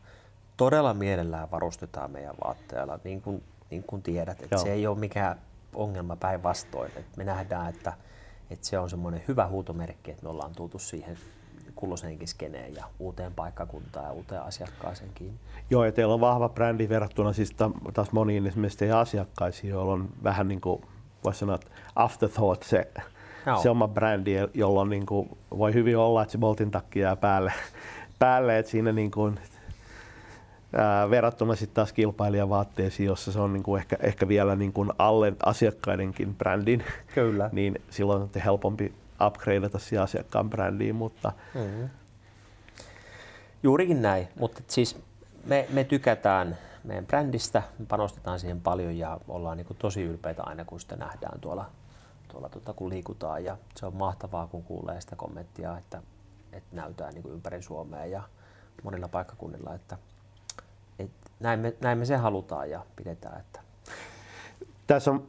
[0.58, 4.44] Todella mielellään varustetaan meidän vaatteella, niin kuin, niin kuin tiedät.
[4.44, 5.42] Että se ei ole mikään
[5.74, 6.92] ongelma päinvastoin.
[7.18, 7.94] Me nähdään, että,
[8.50, 11.18] että se on semmoinen hyvä huutomerkki, että me ollaan tultu siihen
[11.76, 15.40] kulloiseenkin skeneen ja uuteen paikkakuntaan ja uuteen asiakkaaseen kiinni.
[15.70, 17.56] Joo, ja teillä on vahva brändi verrattuna siis
[17.94, 20.82] taas moniin esimerkiksi asiakkaisiin, joilla on vähän niin kuin,
[21.24, 21.60] voisi sanoa,
[21.96, 22.92] afterthought se
[23.46, 23.62] Joo.
[23.62, 27.16] se oma brändi, jolla on, niin kuin, voi hyvin olla, että se Boltin takki jää
[27.16, 27.54] päälle,
[28.20, 29.40] päälle että siinä niin kuin,
[30.76, 34.92] ää, verrattuna sitten taas kilpailijavaatteisiin, jossa se on niin kuin ehkä, ehkä vielä niin kuin
[34.98, 36.84] alle asiakkaidenkin brändin,
[37.14, 37.50] Kyllä.
[37.52, 38.94] niin silloin on helpompi
[39.28, 41.90] upgradeata siihen asiakkaan brändiin, mutta mm-hmm.
[43.64, 44.98] Juurikin näin, mutta siis
[45.46, 50.66] me, me tykätään meidän brändistä, me panostetaan siihen paljon ja ollaan niin tosi ylpeitä aina,
[50.66, 51.66] kun sitä nähdään tuolla
[52.36, 56.02] tuolla tota, kun liikutaan ja se on mahtavaa, kun kuulee sitä kommenttia, että,
[56.54, 58.24] että näytää niin kuin ympäri Suomea ja
[58.84, 59.98] monilla paikkakunnilla, että,
[61.00, 63.40] että näin, me, näin me se halutaan ja pidetään.
[63.40, 63.60] Että.
[64.88, 65.28] Tässä on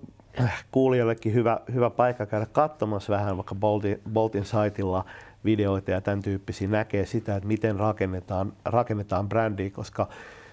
[0.72, 5.04] kuulijoillekin hyvä, hyvä paikka käydä katsomassa vähän vaikka Boltin, Boltin saitilla
[5.44, 10.09] videoita ja tämän tyyppisiä näkee sitä, että miten rakennetaan, rakennetaan brändiä, koska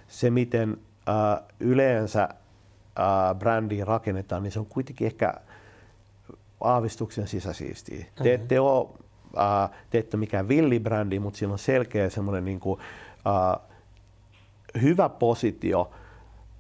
[0.07, 0.77] se miten
[1.09, 5.33] äh, yleensä äh, brändiä rakennetaan, niin se on kuitenkin ehkä
[6.63, 7.97] aavistuksen sisäsiistiä.
[7.97, 8.23] Mm-hmm.
[8.23, 8.89] Te ette ole,
[9.37, 12.79] äh, te ette mikään villibrändi, mutta siinä on selkeä semmoinen niin kuin,
[13.27, 13.61] äh,
[14.81, 15.91] hyvä positio,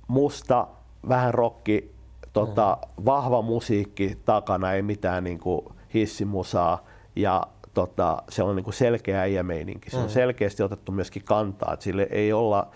[0.07, 0.67] musta,
[1.09, 1.95] vähän rokki,
[2.33, 6.85] tota, vahva musiikki takana, ei mitään niin kuin hissimusaa
[7.15, 7.43] ja
[7.73, 9.89] tota, se on niin kuin selkeä äijämeininki.
[9.89, 12.71] Se on selkeästi otettu myöskin kantaa, että sille ei olla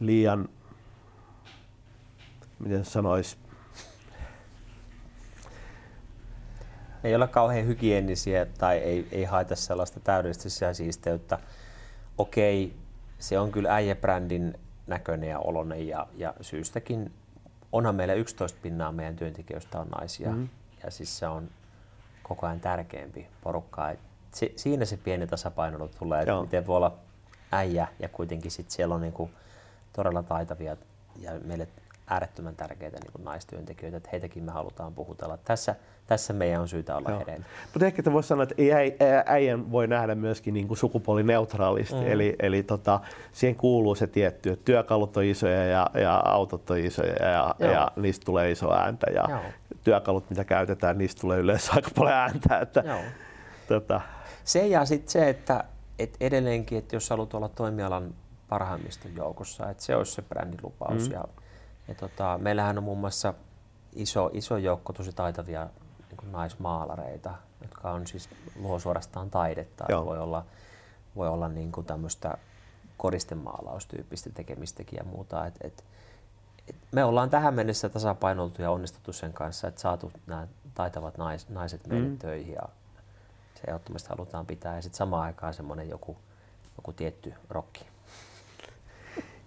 [0.00, 0.48] liian,
[2.58, 3.36] miten sanoisi,
[7.04, 11.38] ei olla kauhean hygienisiä tai ei, ei haeta sellaista täydellistä sisäsiisteyttä.
[12.18, 12.76] Okei,
[13.18, 14.54] se on kyllä äijäbrändin
[14.86, 17.12] näköinen ja olonen ja, ja syystäkin
[17.72, 20.48] onhan meillä 11 pinnaa meidän työntekijöistä on naisia mm.
[20.84, 21.48] ja siis se on
[22.22, 23.90] koko ajan tärkeämpi porukka.
[23.90, 23.98] Et
[24.34, 26.98] se, siinä se pieni tasapaino tulee, että miten voi olla
[27.52, 29.30] äijä ja kuitenkin sit siellä on niinku
[29.92, 30.76] todella taitavia
[31.16, 31.68] ja meille
[32.12, 35.36] äärettömän tärkeitä niin kuin naistyöntekijöitä, että heitäkin me halutaan puhutella.
[35.36, 35.74] Tässä,
[36.06, 37.46] tässä meidän on syytä olla hereillä.
[37.72, 38.96] Mutta ehkä voisi sanoa, että ei,
[39.26, 42.06] äijän voi nähdä myöskin niin kuin sukupuolineutraalisti, mm.
[42.06, 43.00] eli, eli tota,
[43.32, 47.90] siihen kuuluu se tietty, että työkalut on isoja ja, ja autot on isoja ja, ja
[47.96, 49.40] niistä tulee iso ääntä ja Joo.
[49.84, 52.58] työkalut, mitä käytetään, niistä tulee yleensä aika paljon ääntä.
[52.58, 52.84] Että,
[53.68, 54.00] tota.
[54.44, 55.64] Se ja sitten se, että,
[55.98, 58.14] että edelleenkin, että jos haluat olla toimialan
[58.48, 61.14] parhaimmista joukossa, että se olisi se brändilupaus mm.
[61.14, 61.24] ja
[61.92, 63.34] ja tota, meillähän on muun muassa
[63.92, 65.68] iso, iso joukko tosi taitavia
[66.10, 69.84] niin naismaalareita, jotka on siis luo suorastaan taidetta.
[69.88, 70.06] Joo.
[70.06, 70.44] Voi olla,
[71.16, 72.38] voi olla niin kuin tämmöistä
[72.96, 75.46] koristemaalaustyyppistä tekemistäkin ja muuta.
[75.46, 75.84] Et, et,
[76.68, 81.48] et me ollaan tähän mennessä tasapainoltu ja onnistuttu sen kanssa, että saatu nämä taitavat nais,
[81.48, 82.18] naiset meille mm.
[82.18, 82.68] töihin ja
[83.54, 84.76] se ehdottomasti halutaan pitää.
[84.76, 86.16] Ja sitten samaan aikaan semmoinen joku,
[86.76, 87.84] joku tietty rokki.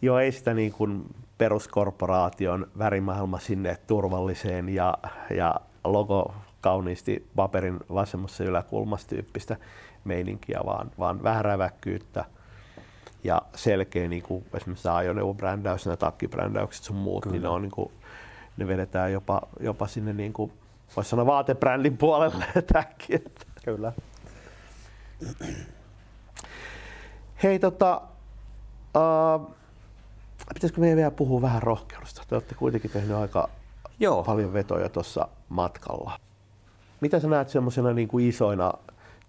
[0.02, 4.98] Joo, ei sitä niin kuin peruskorporaation värimaailma sinne turvalliseen ja,
[5.36, 9.58] ja logo kauniisti paperin vasemmassa yläkulmassa tyyppistä
[10.04, 12.26] meininkiä, vaan, vaan vähän räväkkyyttä
[13.24, 17.34] ja selkeä niin kuin esimerkiksi ajoneuvobrändäys, nämä takkibrändäykset sun muut, Kyllä.
[17.34, 17.92] niin ne, on, niin kuin,
[18.58, 20.52] ne vedetään jopa, jopa sinne niin kuin,
[20.96, 23.24] voisi sanoa vaatebrändin puolelle tämäkin.
[23.66, 23.94] Kyllä.
[27.44, 28.02] Hei tota,
[28.96, 29.56] uh,
[30.54, 32.24] Pitäisikö meidän vielä puhua vähän rohkeudesta?
[32.28, 33.50] Te olette kuitenkin tehnyt aika
[34.00, 34.24] Joo.
[34.24, 36.20] paljon vetoja tuossa matkalla.
[37.02, 38.74] Mitä sä näet semmoisena niin kuin isoina?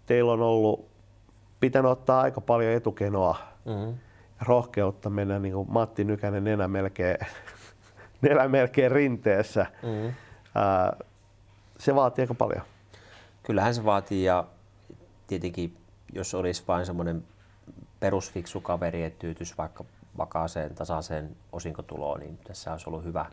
[0.06, 0.88] Teillä on ollut,
[1.60, 3.94] pitänyt ottaa aika paljon etukenoa mm-hmm.
[4.40, 7.16] rohkeutta mennä niin kuin Matti Nykänen nenä melkein,
[8.22, 9.66] nenä melkein rinteessä.
[9.82, 10.12] Mm-hmm.
[10.54, 10.96] Ää,
[11.78, 12.62] se vaatii aika paljon.
[13.42, 14.44] Kyllähän se vaatii ja
[15.26, 15.76] tietenkin
[16.12, 17.24] jos olisi vain semmoinen
[18.00, 19.84] perusfiksu kaveri, että tyytys vaikka
[20.18, 23.26] vakaaseen, tasaiseen osinkotuloon, niin tässä olisi ollut hyvä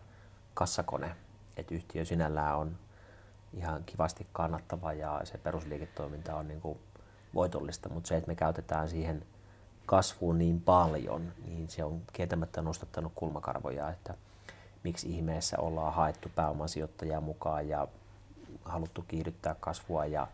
[0.53, 1.15] kassakone.
[1.57, 2.77] Että yhtiö sinällään on
[3.53, 6.79] ihan kivasti kannattava ja se perusliiketoiminta on niin kuin
[7.33, 9.25] voitollista, mutta se, että me käytetään siihen
[9.85, 14.13] kasvuun niin paljon, niin se on kieltämättä nostattanut kulmakarvoja, että
[14.83, 17.87] miksi ihmeessä ollaan haettu pääomasijoittajaa mukaan ja
[18.65, 20.27] haluttu kiihdyttää kasvua ja,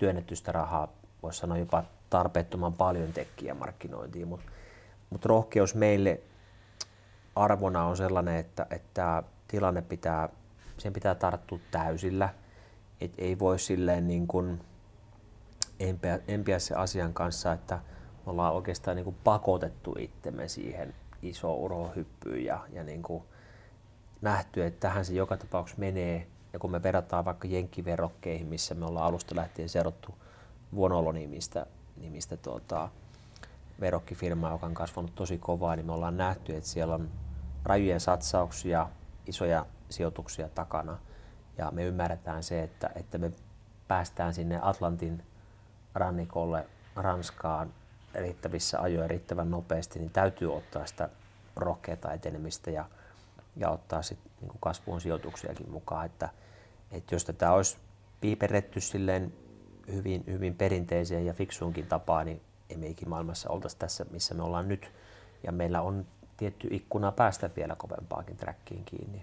[0.00, 0.88] ja rahaa,
[1.22, 4.50] voisi sanoa jopa tarpeettoman paljon tekkiä markkinointiin, mutta
[5.10, 6.20] mutta rohkeus meille
[7.36, 10.28] arvona on sellainen, että, että tilanne pitää,
[10.78, 12.28] sen pitää tarttua täysillä.
[13.00, 14.60] Et ei voi silleen niin kuin
[15.80, 17.76] empiä, empiä se asian kanssa, että
[18.26, 23.22] me ollaan oikeastaan niin kuin pakotettu itsemme siihen iso urohyppyyn ja, ja niin kuin
[24.20, 26.26] nähty, että tähän se joka tapauksessa menee.
[26.52, 30.14] Ja kun me verrataan vaikka jenkkiverokkeihin, missä me ollaan alusta lähtien seurottu
[30.74, 32.88] Vuonolonimistä nimistä tuota,
[33.80, 37.10] verokkifirma, joka on kasvanut tosi kovaa, niin me ollaan nähty, että siellä on
[37.64, 38.88] rajujen satsauksia,
[39.26, 40.98] isoja sijoituksia takana.
[41.58, 43.32] Ja me ymmärretään se, että, että me
[43.88, 45.22] päästään sinne Atlantin
[45.94, 46.66] rannikolle
[46.96, 47.72] Ranskaan
[48.14, 51.08] riittävissä ajoja riittävän nopeasti, niin täytyy ottaa sitä
[51.56, 52.84] rohkeata etenemistä ja,
[53.56, 56.06] ja ottaa sit niin kasvuun sijoituksiakin mukaan.
[56.06, 56.28] Että,
[56.90, 57.78] että jos tätä olisi
[58.20, 59.32] piiperretty silleen
[59.92, 62.40] hyvin, hyvin perinteiseen ja fiksuunkin tapaan, niin
[62.70, 64.92] emme maailmassa oltaisi tässä, missä me ollaan nyt.
[65.42, 66.06] Ja meillä on
[66.36, 69.22] tietty ikkuna päästä vielä kovempaakin trackiin kiinni.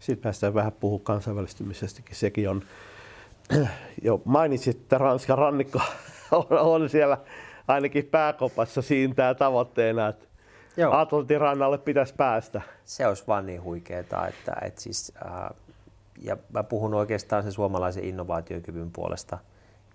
[0.00, 2.16] Sitten päästään vähän puhua kansainvälistymisestäkin.
[2.16, 2.62] Sekin on,
[4.02, 5.80] jo mainitsit, että Ranskan rannikko
[6.74, 7.18] on siellä
[7.68, 10.26] ainakin pääkopassa siinä tavoitteena, että
[10.76, 10.96] Joo.
[10.96, 12.62] Atlantin rannalle pitäisi päästä.
[12.84, 15.50] Se olisi vaan niin huikeaa, että, että siis, äh,
[16.22, 19.38] ja mä puhun oikeastaan sen suomalaisen innovaatiokyvyn puolesta,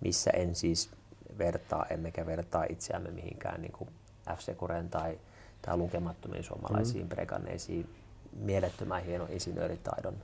[0.01, 0.89] missä en siis
[1.37, 3.89] vertaa, emmekä vertaa itseämme mihinkään niin kuin
[4.35, 4.39] f
[4.91, 5.19] tai,
[5.61, 7.09] tai lukemattomiin suomalaisiin mm.
[7.09, 7.89] prekanneisiin
[8.39, 10.15] mielettömän hienon insinööritaidon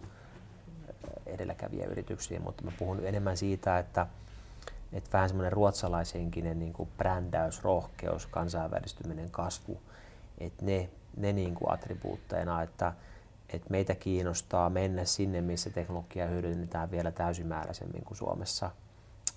[1.26, 4.08] edelläkävijäyrityksiin, mutta mä puhun enemmän siitä, että,
[4.94, 9.82] että vähän semmoinen ruotsalaishenkinen niin kuin brändäys, rohkeus, kansainvälistyminen, kasvu,
[10.38, 12.94] että ne, ne niin kuin attribuutteina, että,
[13.50, 18.72] että meitä kiinnostaa mennä sinne, missä teknologiaa hyödynnetään vielä täysimääräisemmin kuin Suomessa.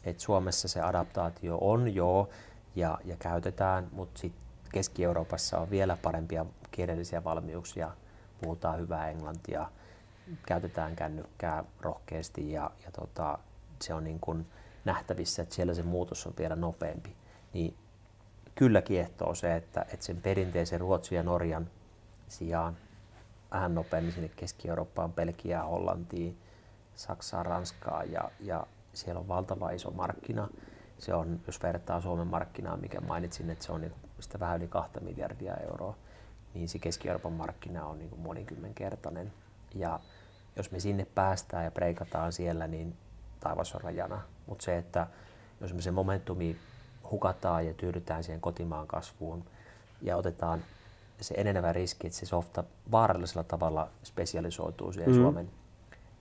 [0.07, 2.29] Et Suomessa se adaptaatio on jo
[2.77, 4.43] ja, ja käytetään, mutta sitten
[4.73, 7.91] Keski-Euroopassa on vielä parempia kielellisiä valmiuksia.
[8.43, 9.71] Puhutaan hyvää englantia,
[10.47, 13.39] käytetään kännykkää rohkeasti ja, ja tota,
[13.83, 14.47] se on niin kuin
[14.85, 17.17] nähtävissä, että siellä se muutos on vielä nopeampi.
[17.53, 17.77] Niin
[18.55, 21.71] kyllä kiehtoo se, että, että sen perinteisen Ruotsin ja Norjan
[22.29, 22.77] sijaan
[23.51, 26.39] vähän nopeammin sinne Keski-Eurooppaan, Belgiaan, Hollantiin,
[26.95, 28.67] Saksaan, Ranskaan ja, ja
[28.97, 30.49] siellä on valtava iso markkina.
[30.99, 34.69] Se on, jos vertaa Suomen markkinaa, mikä mainitsin, että se on niin sitä vähän yli
[34.69, 35.97] kahta miljardia euroa,
[36.55, 39.33] niin se Keski-Euroopan markkina on niin monikymmenkertainen.
[39.75, 40.01] Ja
[40.57, 42.97] jos me sinne päästään ja breikataan siellä, niin
[43.41, 44.23] taivas on rajana.
[44.47, 45.07] Mutta se, että
[45.61, 46.57] jos me se momentumi
[47.11, 49.45] hukataan ja tyydytään siihen kotimaan kasvuun
[50.03, 50.65] ja otetaan
[51.21, 55.21] se enenevä riski, että se softa vaarallisella tavalla spesialisoituu siihen mm.
[55.21, 55.51] Suomen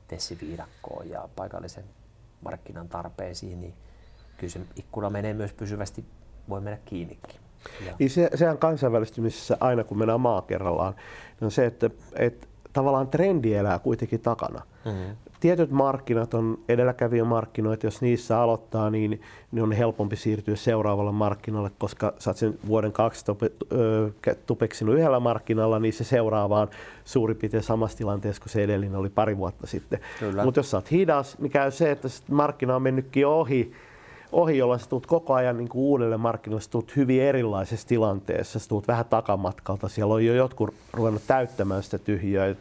[0.07, 1.85] tessiviidakkoon ja paikallisen
[2.45, 3.73] markkinan tarpeisiin, niin
[4.37, 6.05] kyllä se ikkuna menee myös pysyvästi,
[6.49, 7.39] voi mennä kiinnikin.
[7.85, 7.93] Ja.
[7.99, 13.07] Niin se, sehän kansainvälistymisessä aina kun mennään maa kerrallaan, niin on se, että, että tavallaan
[13.07, 14.61] trendi elää kuitenkin takana.
[14.85, 15.15] Mm-hmm.
[15.39, 19.21] Tietyt markkinat on edelläkävijämarkkinoita, jos niissä aloittaa, niin,
[19.51, 23.25] niin on helpompi siirtyä seuraavalle markkinalle, koska sä oot sen vuoden kaksi
[24.45, 26.67] tupeksinut yhdellä markkinalla, niin se seuraavaan
[27.05, 29.99] suurin piirtein samassa tilanteessa kuin se edellinen oli pari vuotta sitten.
[30.43, 33.73] Mutta jos sä oot hidas, niin käy se, että markkina on mennytkin ohi,
[34.31, 38.69] ohi, jolloin sä tulet koko ajan niin uudelle markkinoille, sä tulet hyvin erilaisessa tilanteessa, sä
[38.69, 42.55] tulet vähän takamatkalta, siellä on jo jotkut ruvennut täyttämään sitä tyhjöä.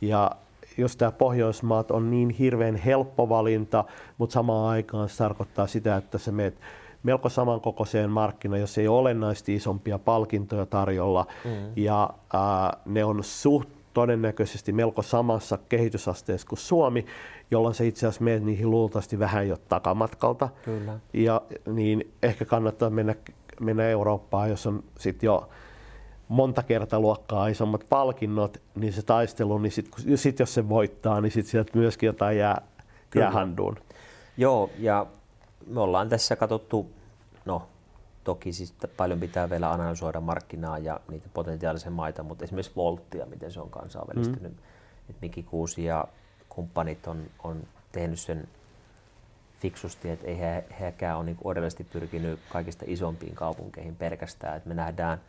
[0.00, 0.30] Ja
[0.78, 3.84] jos tämä Pohjoismaat on niin hirveän helppo valinta,
[4.18, 6.60] mutta samaan aikaan se tarkoittaa sitä, että sä meet
[7.02, 11.50] melko samankokoiseen markkinaan, jos ei ole olennaisesti isompia palkintoja tarjolla, mm.
[11.76, 17.06] ja ää, ne on suht todennäköisesti melko samassa kehitysasteessa kuin Suomi,
[17.50, 20.48] jolloin se itse asiassa menet niihin luultavasti vähän jo takamatkalta.
[20.64, 20.98] Kyllä.
[21.12, 23.14] Ja niin ehkä kannattaa mennä,
[23.60, 25.48] mennä Eurooppaan, jos on sitten jo
[26.32, 31.32] monta kertaa luokkaa isommat palkinnot, niin se taistelu, niin sitten sit jos se voittaa, niin
[31.32, 32.62] sitten sieltä myöskin jotain jää,
[33.14, 33.76] jää handuun.
[34.36, 35.06] Joo, ja
[35.66, 36.90] me ollaan tässä katsottu,
[37.44, 37.62] no
[38.24, 43.52] toki siis paljon pitää vielä analysoida markkinaa ja niitä potentiaalisia maita, mutta esimerkiksi Volttia, miten
[43.52, 44.52] se on kansainvälistynyt.
[44.52, 44.58] Mm.
[45.10, 46.04] Että Mikki Kuusi ja
[46.48, 47.62] kumppanit on, on
[47.92, 48.48] tehnyt sen
[49.60, 54.56] fiksusti, että ei he, hekään ole niin pyrkinyt kaikista isompiin kaupunkeihin pelkästään.
[54.56, 55.20] Että me nähdään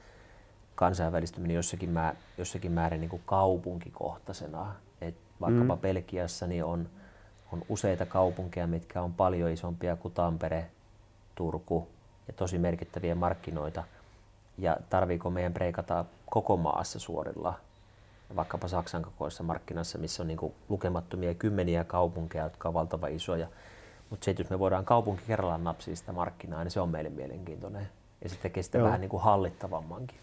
[0.76, 4.76] kansainvälistyminen jossakin, mä, jossakin määrin niin kuin kaupunkikohtaisena.
[5.02, 5.82] Et vaikkapa mm.
[5.82, 6.90] Belgiassa niin on,
[7.52, 10.66] on useita kaupunkeja, mitkä on paljon isompia kuin Tampere,
[11.36, 11.88] Turku
[12.28, 13.84] ja tosi merkittäviä markkinoita.
[14.58, 17.54] Ja tarviiko meidän breikata koko maassa suorilla
[18.36, 23.48] vaikkapa Saksan kokoisessa markkinassa, missä on niin kuin lukemattomia kymmeniä kaupunkeja, jotka on valtava isoja.
[24.10, 27.90] Mutta se, jos me voidaan kaupunki kerrallaan napsia sitä markkinaa, niin se on meille mielenkiintoinen.
[28.22, 28.86] Ja sitten tekee sitä Joo.
[28.86, 30.18] vähän niin kuin hallittavammankin.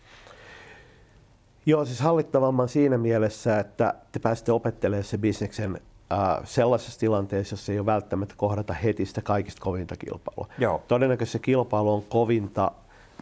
[1.70, 5.80] Joo, siis hallittavamman siinä mielessä, että te pääsette opettelemaan se bisneksen
[6.12, 10.48] äh, sellaisessa tilanteessa, jossa ei ole välttämättä kohdata heti sitä kaikista kovinta kilpailua.
[10.58, 10.82] Joo.
[10.88, 12.70] Todennäköisesti se kilpailu on kovinta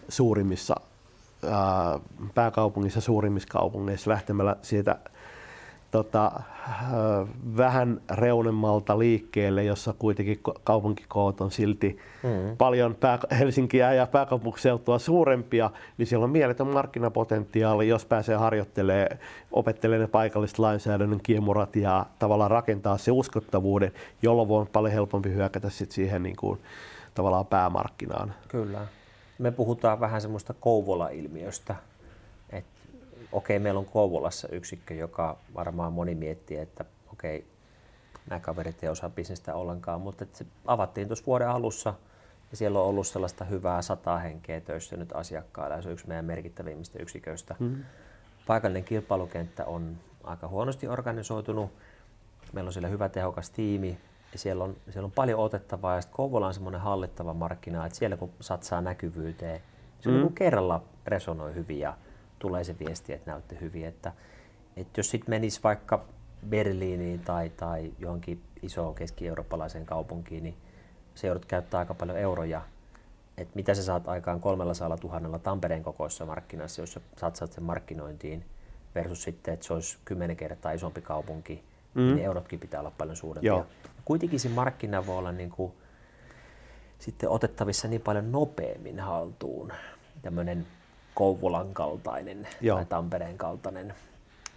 [0.09, 0.75] suurimmissa
[1.45, 2.01] äh,
[2.35, 4.97] pääkaupungissa, suurimmissa kaupungeissa lähtemällä siitä
[5.91, 6.33] tota,
[7.57, 12.57] vähän reunemmalta liikkeelle, jossa kuitenkin kaupunkikoot on silti mm.
[12.57, 19.19] paljon pää, Helsinkiä ja pääkaupunkiseutua suurempia, niin siellä on mieletön markkinapotentiaali, jos pääsee harjoittelemaan,
[19.53, 25.71] opettelemaan ne paikalliset lainsäädännön kiemurat ja tavallaan rakentaa se uskottavuuden, jolloin voi paljon helpompi hyökätä
[25.71, 26.59] sit siihen niin kuin,
[27.15, 28.35] tavallaan päämarkkinaan.
[28.49, 28.81] Kyllä.
[29.39, 31.75] Me puhutaan vähän semmoista Kouvola-ilmiöstä,
[33.33, 37.47] okei, meillä on Kouvolassa yksikkö, joka varmaan moni miettii, että okei,
[38.31, 41.95] nämä kaverit ei osaa bisnestä ollenkaan, mutta se avattiin tuossa vuoden alussa
[42.51, 46.09] ja siellä on ollut sellaista hyvää sataa henkeä töissä nyt asiakkailla ja se on yksi
[46.09, 47.57] meidän merkittävimmistä yksiköistä.
[47.59, 47.85] Mm-hmm.
[48.47, 51.71] Paikallinen kilpailukenttä on aika huonosti organisoitunut.
[52.53, 53.99] Meillä on siellä hyvä tehokas tiimi
[54.33, 57.99] ja siellä on, siellä on paljon otettavaa ja sitten Kouvola on semmoinen hallittava markkina, että
[57.99, 59.61] siellä kun satsaa näkyvyyteen,
[60.01, 60.35] se mm-hmm.
[60.35, 61.97] kerralla resonoi hyvin ja
[62.39, 63.87] tulee se viesti, että näytte hyvin.
[63.87, 64.13] Että,
[64.77, 66.05] että jos sitten menisi vaikka
[66.49, 70.57] Berliiniin tai, tai johonkin isoon keski-eurooppalaiseen kaupunkiin, niin
[71.15, 72.63] se joudut käyttää aika paljon euroja.
[73.37, 77.65] Että mitä sä saat aikaan kolmella saalla tuhannella Tampereen kokoisessa markkinassa, jos sä satsaat sen
[77.65, 78.45] markkinointiin,
[78.95, 81.65] versus sitten, että se olisi kymmenen kertaa isompi kaupunki,
[81.95, 82.03] mm.
[82.03, 83.49] niin eurotkin pitää olla paljon suurempia.
[83.49, 83.67] Joo.
[84.05, 85.73] Kuitenkin se markkina voi olla niin kuin,
[86.99, 89.73] sitten otettavissa niin paljon nopeammin haltuun.
[90.23, 90.67] Tämmöinen
[91.19, 92.77] Kouvolan kaltainen Joo.
[92.77, 93.95] tai Tampereen kaltainen.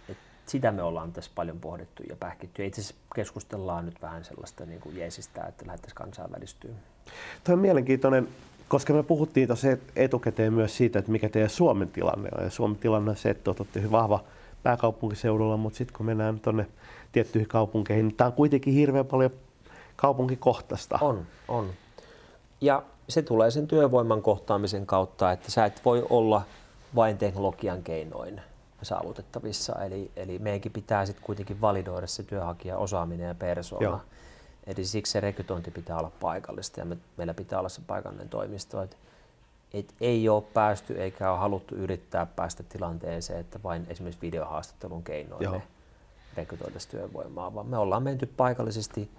[0.08, 2.62] Et sitä me ollaan tässä paljon pohdittu ja pähkitty.
[2.62, 6.70] Ja itse asiassa keskustellaan nyt vähän sellaista niin kuin jeesistä, että lähdettäisiin kansainvälistyä.
[7.44, 8.28] Tuo on mielenkiintoinen,
[8.68, 12.44] koska me puhuttiin tuossa etukäteen myös siitä, että mikä teidän Suomen tilanne on.
[12.44, 14.24] Ja Suomen tilanne on se, että olette hyvin vahva
[14.62, 16.66] pääkaupunkiseudulla, mutta sitten kun mennään tuonne
[17.12, 19.30] tiettyihin kaupunkeihin, niin tämä on kuitenkin hirveän paljon
[19.96, 20.98] kaupunkikohtaista.
[21.00, 21.70] On, on.
[22.60, 26.42] Ja se tulee sen työvoiman kohtaamisen kautta, että sä et voi olla
[26.94, 28.40] vain teknologian keinoin
[28.82, 29.84] saavutettavissa.
[29.84, 33.84] Eli, eli meidänkin pitää sitten kuitenkin validoida se työnhakija osaaminen ja persoona.
[33.84, 34.00] Joo.
[34.66, 38.82] Eli siksi se rekrytointi pitää olla paikallista ja me, meillä pitää olla se paikallinen toimisto.
[38.82, 38.96] Et,
[39.74, 45.62] et ei ole päästy eikä ole haluttu yrittää päästä tilanteeseen, että vain esimerkiksi videohaastattelun keinoin
[46.36, 49.10] rekrytoitaisiin työvoimaa, vaan me ollaan menty paikallisesti.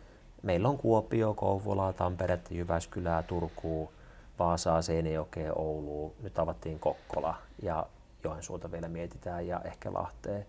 [0.44, 3.94] Meillä on Kuopio, Kouvolaa, Tamperetta, Jyväskylää, Turkuu,
[4.40, 6.12] Vaasaa, Seinäjokea, Oulua.
[6.22, 7.86] Nyt avattiin Kokkola ja
[8.24, 10.46] Joensuuta vielä mietitään ja ehkä Lahteen.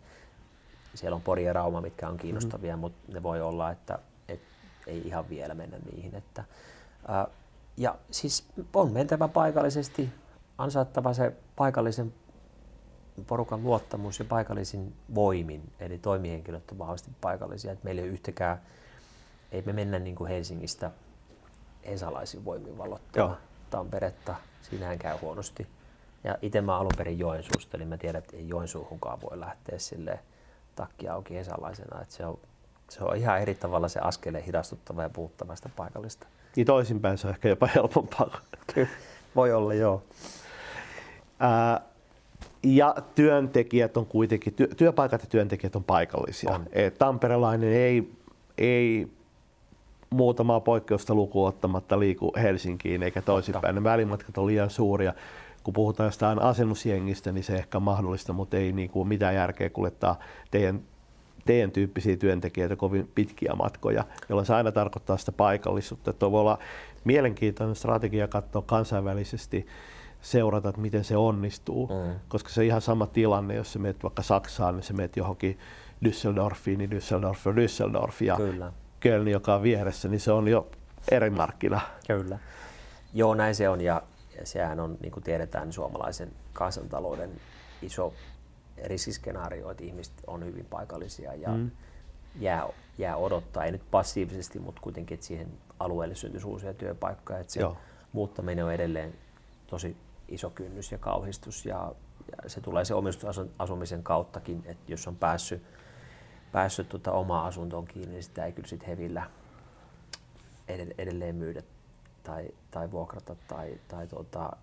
[0.95, 2.81] Siellä on Pori ja Rauma, mitkä on kiinnostavia, mm-hmm.
[2.81, 4.47] mutta ne voi olla, että, että
[4.87, 6.15] ei ihan vielä mennä niihin.
[6.15, 6.45] Että,
[7.09, 7.27] ää,
[7.77, 10.11] ja siis on mentävä paikallisesti,
[10.59, 12.15] ansaittava se paikallisen
[13.27, 17.73] porukan luottamus ja paikallisin voimin, eli toimihenkilöt on vahvasti paikallisia.
[17.73, 18.61] Että meillä ei ole yhtäkään,
[19.55, 20.91] ei me mennä niin kuin Helsingistä
[21.83, 23.37] esalaisin voimin valottaa
[23.71, 25.67] Tamperetta, siinähän käy huonosti.
[26.25, 30.21] Ja itse mä alun perin Joensuusta, niin mä tiedän, että ei Joensuuhunkaan voi lähteä sille
[30.77, 32.03] takki auki esalaisena.
[32.03, 32.39] Että se, on,
[32.91, 36.27] se on ihan eri tavalla se askeleen hidastuttava ja puuttava sitä paikallista.
[36.57, 38.41] Niin toisinpäin se on ehkä jopa helpompaa.
[38.75, 38.89] Kyllä,
[39.37, 40.03] voi olla joo.
[41.41, 41.81] Ää,
[42.63, 46.53] ja työntekijät on kuitenkin, työ, työpaikat ja työntekijät on paikallisia.
[46.55, 46.67] On.
[46.99, 48.13] Tamperelainen ei,
[48.59, 49.09] ei
[50.15, 53.75] muutamaa poikkeusta lukuun ottamatta liiku Helsinkiin eikä toisinpäin.
[53.75, 55.15] Ne välimatkat on liian suuria
[55.65, 59.71] kun puhutaan jostain asennusjengistä, niin se ehkä on mahdollista, mutta ei niin kuin mitään järkeä
[59.71, 60.19] kuljettaa
[60.51, 60.81] teidän,
[61.45, 66.13] teidän tyyppisiä työntekijöitä kovin pitkiä matkoja, jolloin se aina tarkoittaa sitä paikallisuutta.
[66.13, 66.59] Tuo voi olla
[67.05, 69.67] mielenkiintoinen strategia katsoa kansainvälisesti,
[70.21, 72.15] seurata, että miten se onnistuu, mm.
[72.29, 75.59] koska se on ihan sama tilanne, jos sä menet vaikka Saksaan, niin sä menet johonkin
[76.05, 78.73] Düsseldorfiin, niin Düsseldorf on Düsseldorf ja Kyllä.
[79.05, 80.71] Köln, joka on vieressä, niin se on jo
[81.11, 81.81] eri markkina.
[82.07, 82.39] Kyllä.
[83.15, 84.03] Joo, näin se on ja
[84.39, 87.31] ja sehän on, niin kuin tiedetään, suomalaisen kansantalouden
[87.83, 88.15] iso
[88.85, 91.71] riskiskenaario, että ihmiset on hyvin paikallisia ja mm.
[92.39, 95.49] jää, jää odottaa, ei nyt passiivisesti, mutta kuitenkin, että siihen
[95.81, 97.77] alueelle syntyisi uusia työpaikkoja, että se Joo.
[98.13, 99.15] muuttaminen on edelleen
[99.67, 99.97] tosi
[100.29, 101.95] iso kynnys ja kauhistus ja,
[102.43, 105.63] ja se tulee se omistusasumisen kauttakin, että jos on päässyt,
[106.55, 109.31] päässyt tuota omaa asuntoon kiinni, niin sitä ei kyllä sit hevillä
[110.99, 111.63] edelleen myydä
[112.23, 114.57] tai, tai vuokrata tai, tai tuota,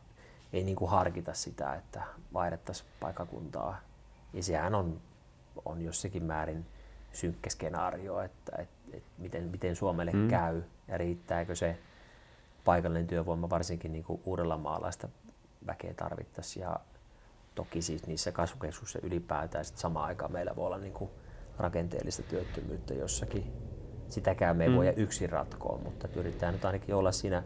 [0.53, 3.79] ei niin kuin harkita sitä, että vaihdettaisiin paikakuntaa.
[4.33, 5.01] Ja sehän on,
[5.65, 6.65] on jossakin määrin
[7.13, 10.27] synkkä skenaario, että, että, että miten, miten Suomelle mm.
[10.27, 11.77] käy ja riittääkö se
[12.65, 14.21] paikallinen työvoima, varsinkin niin kuin
[14.59, 15.09] maalaista
[15.67, 16.63] väkeä tarvittaisiin.
[16.63, 16.79] Ja
[17.55, 21.11] toki siis niissä kasvukeskuksissa ylipäätään sit samaan aikaan meillä voi olla niin kuin
[21.57, 23.43] rakenteellista työttömyyttä jossakin
[24.09, 24.77] sitäkään me ei mm.
[24.95, 27.43] yksin ratkoa, mutta yritetään nyt ainakin olla siinä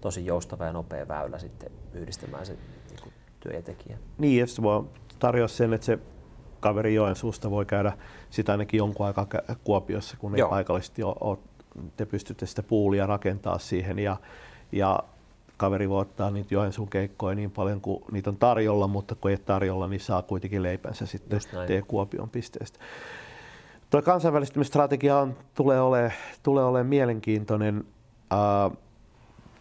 [0.00, 2.56] tosi joustava ja nopea väylä sitten yhdistämään se
[2.90, 3.98] niin työ ja tekijä.
[4.18, 4.84] Niin, ja se voi
[5.18, 5.98] tarjota sen, että se
[6.60, 7.92] kaveri Joensuusta voi käydä
[8.30, 9.26] sitä ainakin jonkun aikaa
[9.64, 10.48] Kuopiossa, kun ei Joo.
[10.48, 11.38] paikallisesti ole,
[11.96, 14.16] te pystytte sitä puulia rakentaa siihen ja,
[14.72, 15.02] ja
[15.56, 19.36] kaveri voi ottaa niitä Joensuun keikkoja niin paljon kuin niitä on tarjolla, mutta kun ei
[19.36, 22.78] tarjolla, niin saa kuitenkin leipänsä sitten teidän Kuopion pisteestä.
[23.90, 26.12] Tuo kansainvälistymistrategia on, tulee olemaan
[26.42, 27.84] tulee ole mielenkiintoinen.
[28.32, 28.76] Uh,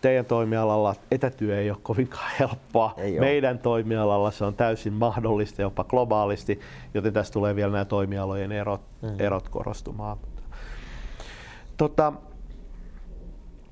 [0.01, 2.93] teidän toimialalla etätyö ei ole kovinkaan helppoa.
[2.97, 3.61] Ei Meidän ole.
[3.61, 6.59] toimialalla se on täysin mahdollista jopa globaalisti,
[6.93, 9.09] joten tässä tulee vielä nämä toimialojen erot, mm.
[9.19, 10.17] erot korostumaan.
[11.77, 12.13] Tota,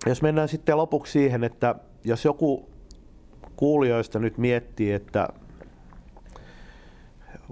[0.06, 2.70] jos mennään sitten lopuksi siihen, että jos joku
[3.56, 5.28] kuulijoista nyt miettii, että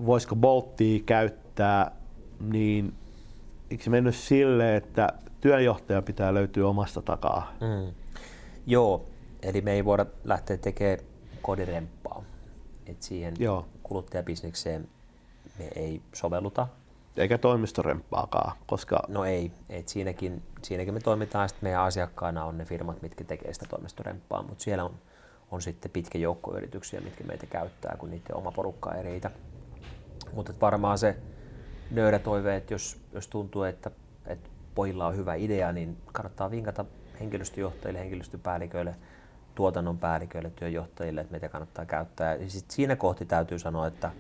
[0.06, 1.92] voisiko Bolttia käyttää
[2.50, 2.94] niin
[3.72, 5.10] eikö se mennyt sille, että
[5.42, 7.54] työnjohtaja pitää löytyä omasta takaa?
[7.62, 7.94] Mm.
[8.66, 9.06] Joo,
[9.42, 11.00] eli me ei voida lähteä tekemään
[11.42, 12.24] kodiremppaa.
[12.86, 13.66] Et siihen Joo.
[13.84, 14.88] kuluttajabisnekseen
[15.60, 16.68] me ei sovelluta.
[17.18, 19.00] Eikä toimistoremppaakaan, koska...
[19.08, 23.54] No ei, et siinäkin, siinäkin me toimitaan, sitten meidän asiakkaina on ne firmat, mitkä tekee
[23.54, 24.96] sitä toimistoremppaa, mutta siellä on,
[25.52, 29.32] on sitten pitkä joukko yrityksiä, mitkä meitä käyttää, kun niiden oma porukka ei riitä.
[30.34, 31.16] Mutta varmaan se
[31.94, 33.92] nöydä toive, että jos, jos tuntuu, että,
[34.26, 36.86] että pojilla on hyvä idea, niin kannattaa vinkata
[37.20, 38.96] henkilöstöjohtajille, henkilöstöpäälliköille,
[39.56, 42.36] tuotannon päälliköille, työjohtajille, että meitä kannattaa käyttää.
[42.36, 44.12] Ja sit siinä kohti täytyy sanoa, että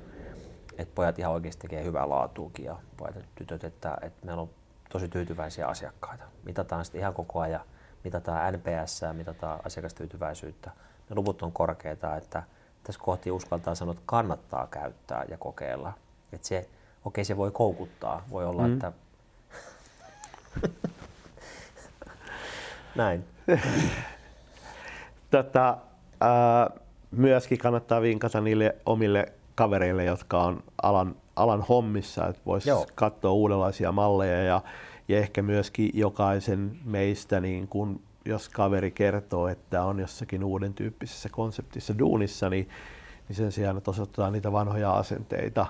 [0.77, 4.49] että pojat ihan oikeasti tekee hyvää laatuukin ja pojat ja tytöt, että, että meillä on
[4.89, 6.23] tosi tyytyväisiä asiakkaita.
[6.43, 7.61] Mitataan sitten ihan koko ajan,
[8.03, 10.71] mitataan NPS, mitataan asiakastyytyväisyyttä.
[11.09, 12.43] Ne luvut on korkeita, että
[12.83, 15.93] tässä kohti uskaltaa sanoa, että kannattaa käyttää ja kokeilla.
[16.33, 16.69] Että se,
[17.05, 18.73] okei se voi koukuttaa, voi olla, mm.
[18.73, 18.91] että
[22.95, 23.25] näin.
[25.29, 25.77] Tätä,
[26.21, 26.69] ää,
[27.11, 33.91] myöskin kannattaa vinkata niille omille kavereille, jotka on alan, alan hommissa, että voisi katsoa uudenlaisia
[33.91, 34.61] malleja ja,
[35.07, 41.29] ja ehkä myöskin jokaisen meistä, niin kun, jos kaveri kertoo, että on jossakin uuden tyyppisessä
[41.29, 42.69] konseptissa duunissa, niin,
[43.27, 45.65] niin sen sijaan, että osoitetaan niitä vanhoja asenteita,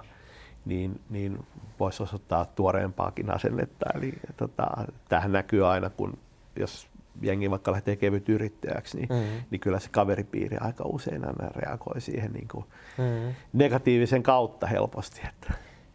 [0.65, 1.45] niin, niin
[1.79, 3.85] voisi osoittaa tuoreempaakin asennetta.
[3.95, 4.67] Eli tota,
[5.09, 6.17] tähän näkyy aina, kun
[6.55, 6.87] jos
[7.21, 9.43] jengi vaikka lähtee kevyt yrittäjäksi, niin, mm-hmm.
[9.51, 12.65] niin kyllä se kaveripiiri aika usein aina reagoi siihen niin kuin
[12.97, 13.35] mm-hmm.
[13.53, 15.21] negatiivisen kautta helposti.
[15.29, 15.53] Että.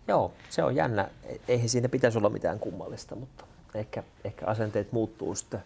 [0.08, 1.08] Joo, se on jännä.
[1.48, 3.44] Eihän siinä pitäisi olla mitään kummallista, mutta
[3.74, 5.60] ehkä, ehkä asenteet muuttuu sitten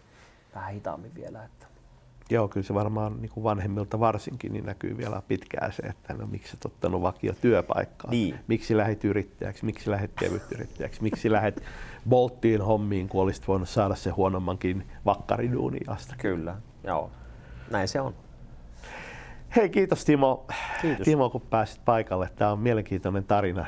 [0.55, 1.45] vähän hitaammin vielä.
[1.45, 1.67] Että.
[2.31, 6.27] Joo, kyllä se varmaan niin kuin vanhemmilta varsinkin niin näkyy vielä pitkään se, että no
[6.27, 8.35] miksi et ottanut vakio työpaikkaa, niin.
[8.47, 11.63] miksi lähdet yrittäjäksi, miksi lähdet kevyt yrittäjäksi, miksi lähdet
[12.09, 16.15] Bolttiin hommiin, kun olisit voinut saada se huonommankin vakkariduuniin asti.
[16.19, 17.11] Kyllä, joo.
[17.71, 18.15] Näin se on.
[19.57, 20.47] Hei, kiitos Timo,
[20.83, 21.05] kiitos.
[21.05, 22.31] Timo kun pääsit paikalle.
[22.37, 23.67] Tämä on mielenkiintoinen tarina.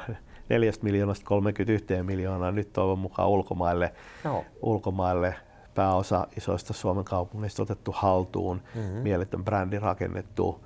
[0.49, 3.93] 4 miljoonasta 31 miljoonaa nyt toivon mukaan ulkomaille,
[4.25, 4.45] Joo.
[4.63, 5.35] ulkomaille
[5.75, 8.99] pääosa isoista Suomen kaupungeista otettu haltuun, mm-hmm.
[8.99, 10.64] mieletön brändi rakennettu,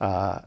[0.00, 0.46] ää,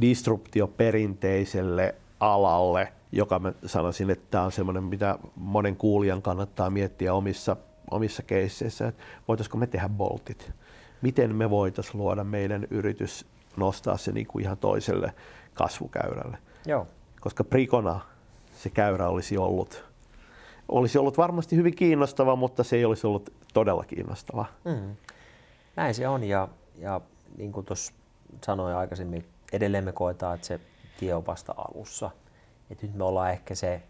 [0.00, 7.14] disruptio perinteiselle alalle, joka mä sanoisin, että tämä on semmoinen, mitä monen kuulijan kannattaa miettiä
[7.14, 7.56] omissa,
[7.90, 10.52] omissa keisseissä, että voitaisiko me tehdä boltit.
[11.02, 13.26] Miten me voitaisiin luoda meidän yritys,
[13.56, 15.14] nostaa se niin kuin ihan toiselle
[15.54, 16.38] kasvukäyrälle.
[16.66, 16.86] Joo.
[17.20, 18.00] Koska prikona
[18.56, 19.84] se käyrä olisi ollut,
[20.68, 24.44] olisi ollut varmasti hyvin kiinnostava, mutta se ei olisi ollut todella kiinnostava.
[24.64, 24.96] Mm.
[25.76, 26.48] Näin se on ja,
[26.78, 27.00] ja
[27.38, 27.92] niin kuin tuossa
[28.44, 30.60] sanoin aikaisemmin, edelleen me koetaan, että se
[31.00, 32.10] tie on vasta alussa.
[32.70, 33.82] Et nyt me ollaan ehkä se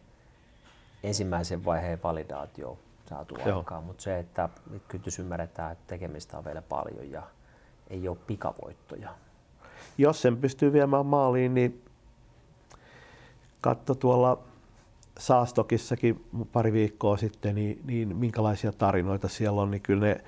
[1.03, 3.59] ensimmäisen vaiheen validaatio saatu Joo.
[3.59, 7.23] aikaan, mutta se, että nyt kyllä ymmärretään, että tekemistä on vielä paljon ja
[7.91, 9.11] ei ole pikavoittoja.
[9.99, 11.85] Jos sen pystyy viemään maaliin, niin
[13.61, 14.39] katso tuolla
[15.23, 20.21] Saastokissakin pari viikkoa sitten, niin, niin minkälaisia tarinoita siellä on, niin kyllä ne,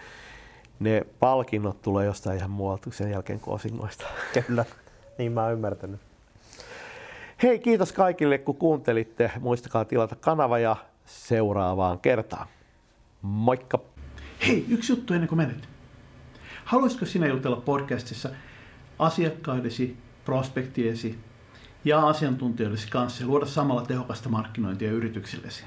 [0.80, 4.06] ne palkinnot tulee jostain ihan muualta sen jälkeen kuin osingoista.
[4.46, 4.64] Kyllä,
[5.18, 6.00] niin mä oon ymmärtänyt.
[7.42, 9.30] Hei, kiitos kaikille kun kuuntelitte.
[9.40, 10.76] Muistakaa tilata kanava ja
[11.06, 12.46] seuraavaan kertaan.
[13.22, 13.78] Moikka!
[14.46, 15.68] Hei, yksi juttu ennen kuin menet.
[16.64, 18.30] Haluaisitko sinä jutella podcastissa
[18.98, 21.18] asiakkaidesi, prospektiesi
[21.84, 25.64] ja asiantuntijoidesi kanssa ja luoda samalla tehokasta markkinointia yrityksillesi?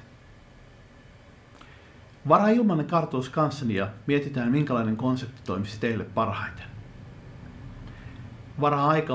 [2.27, 6.65] Varaa ilmainen kartoitus kanssani ja mietitään minkälainen konsepti toimisi teille parhaiten.
[8.61, 9.13] Varaa aika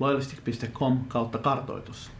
[0.00, 2.10] loyalistic.com kautta kartoitus.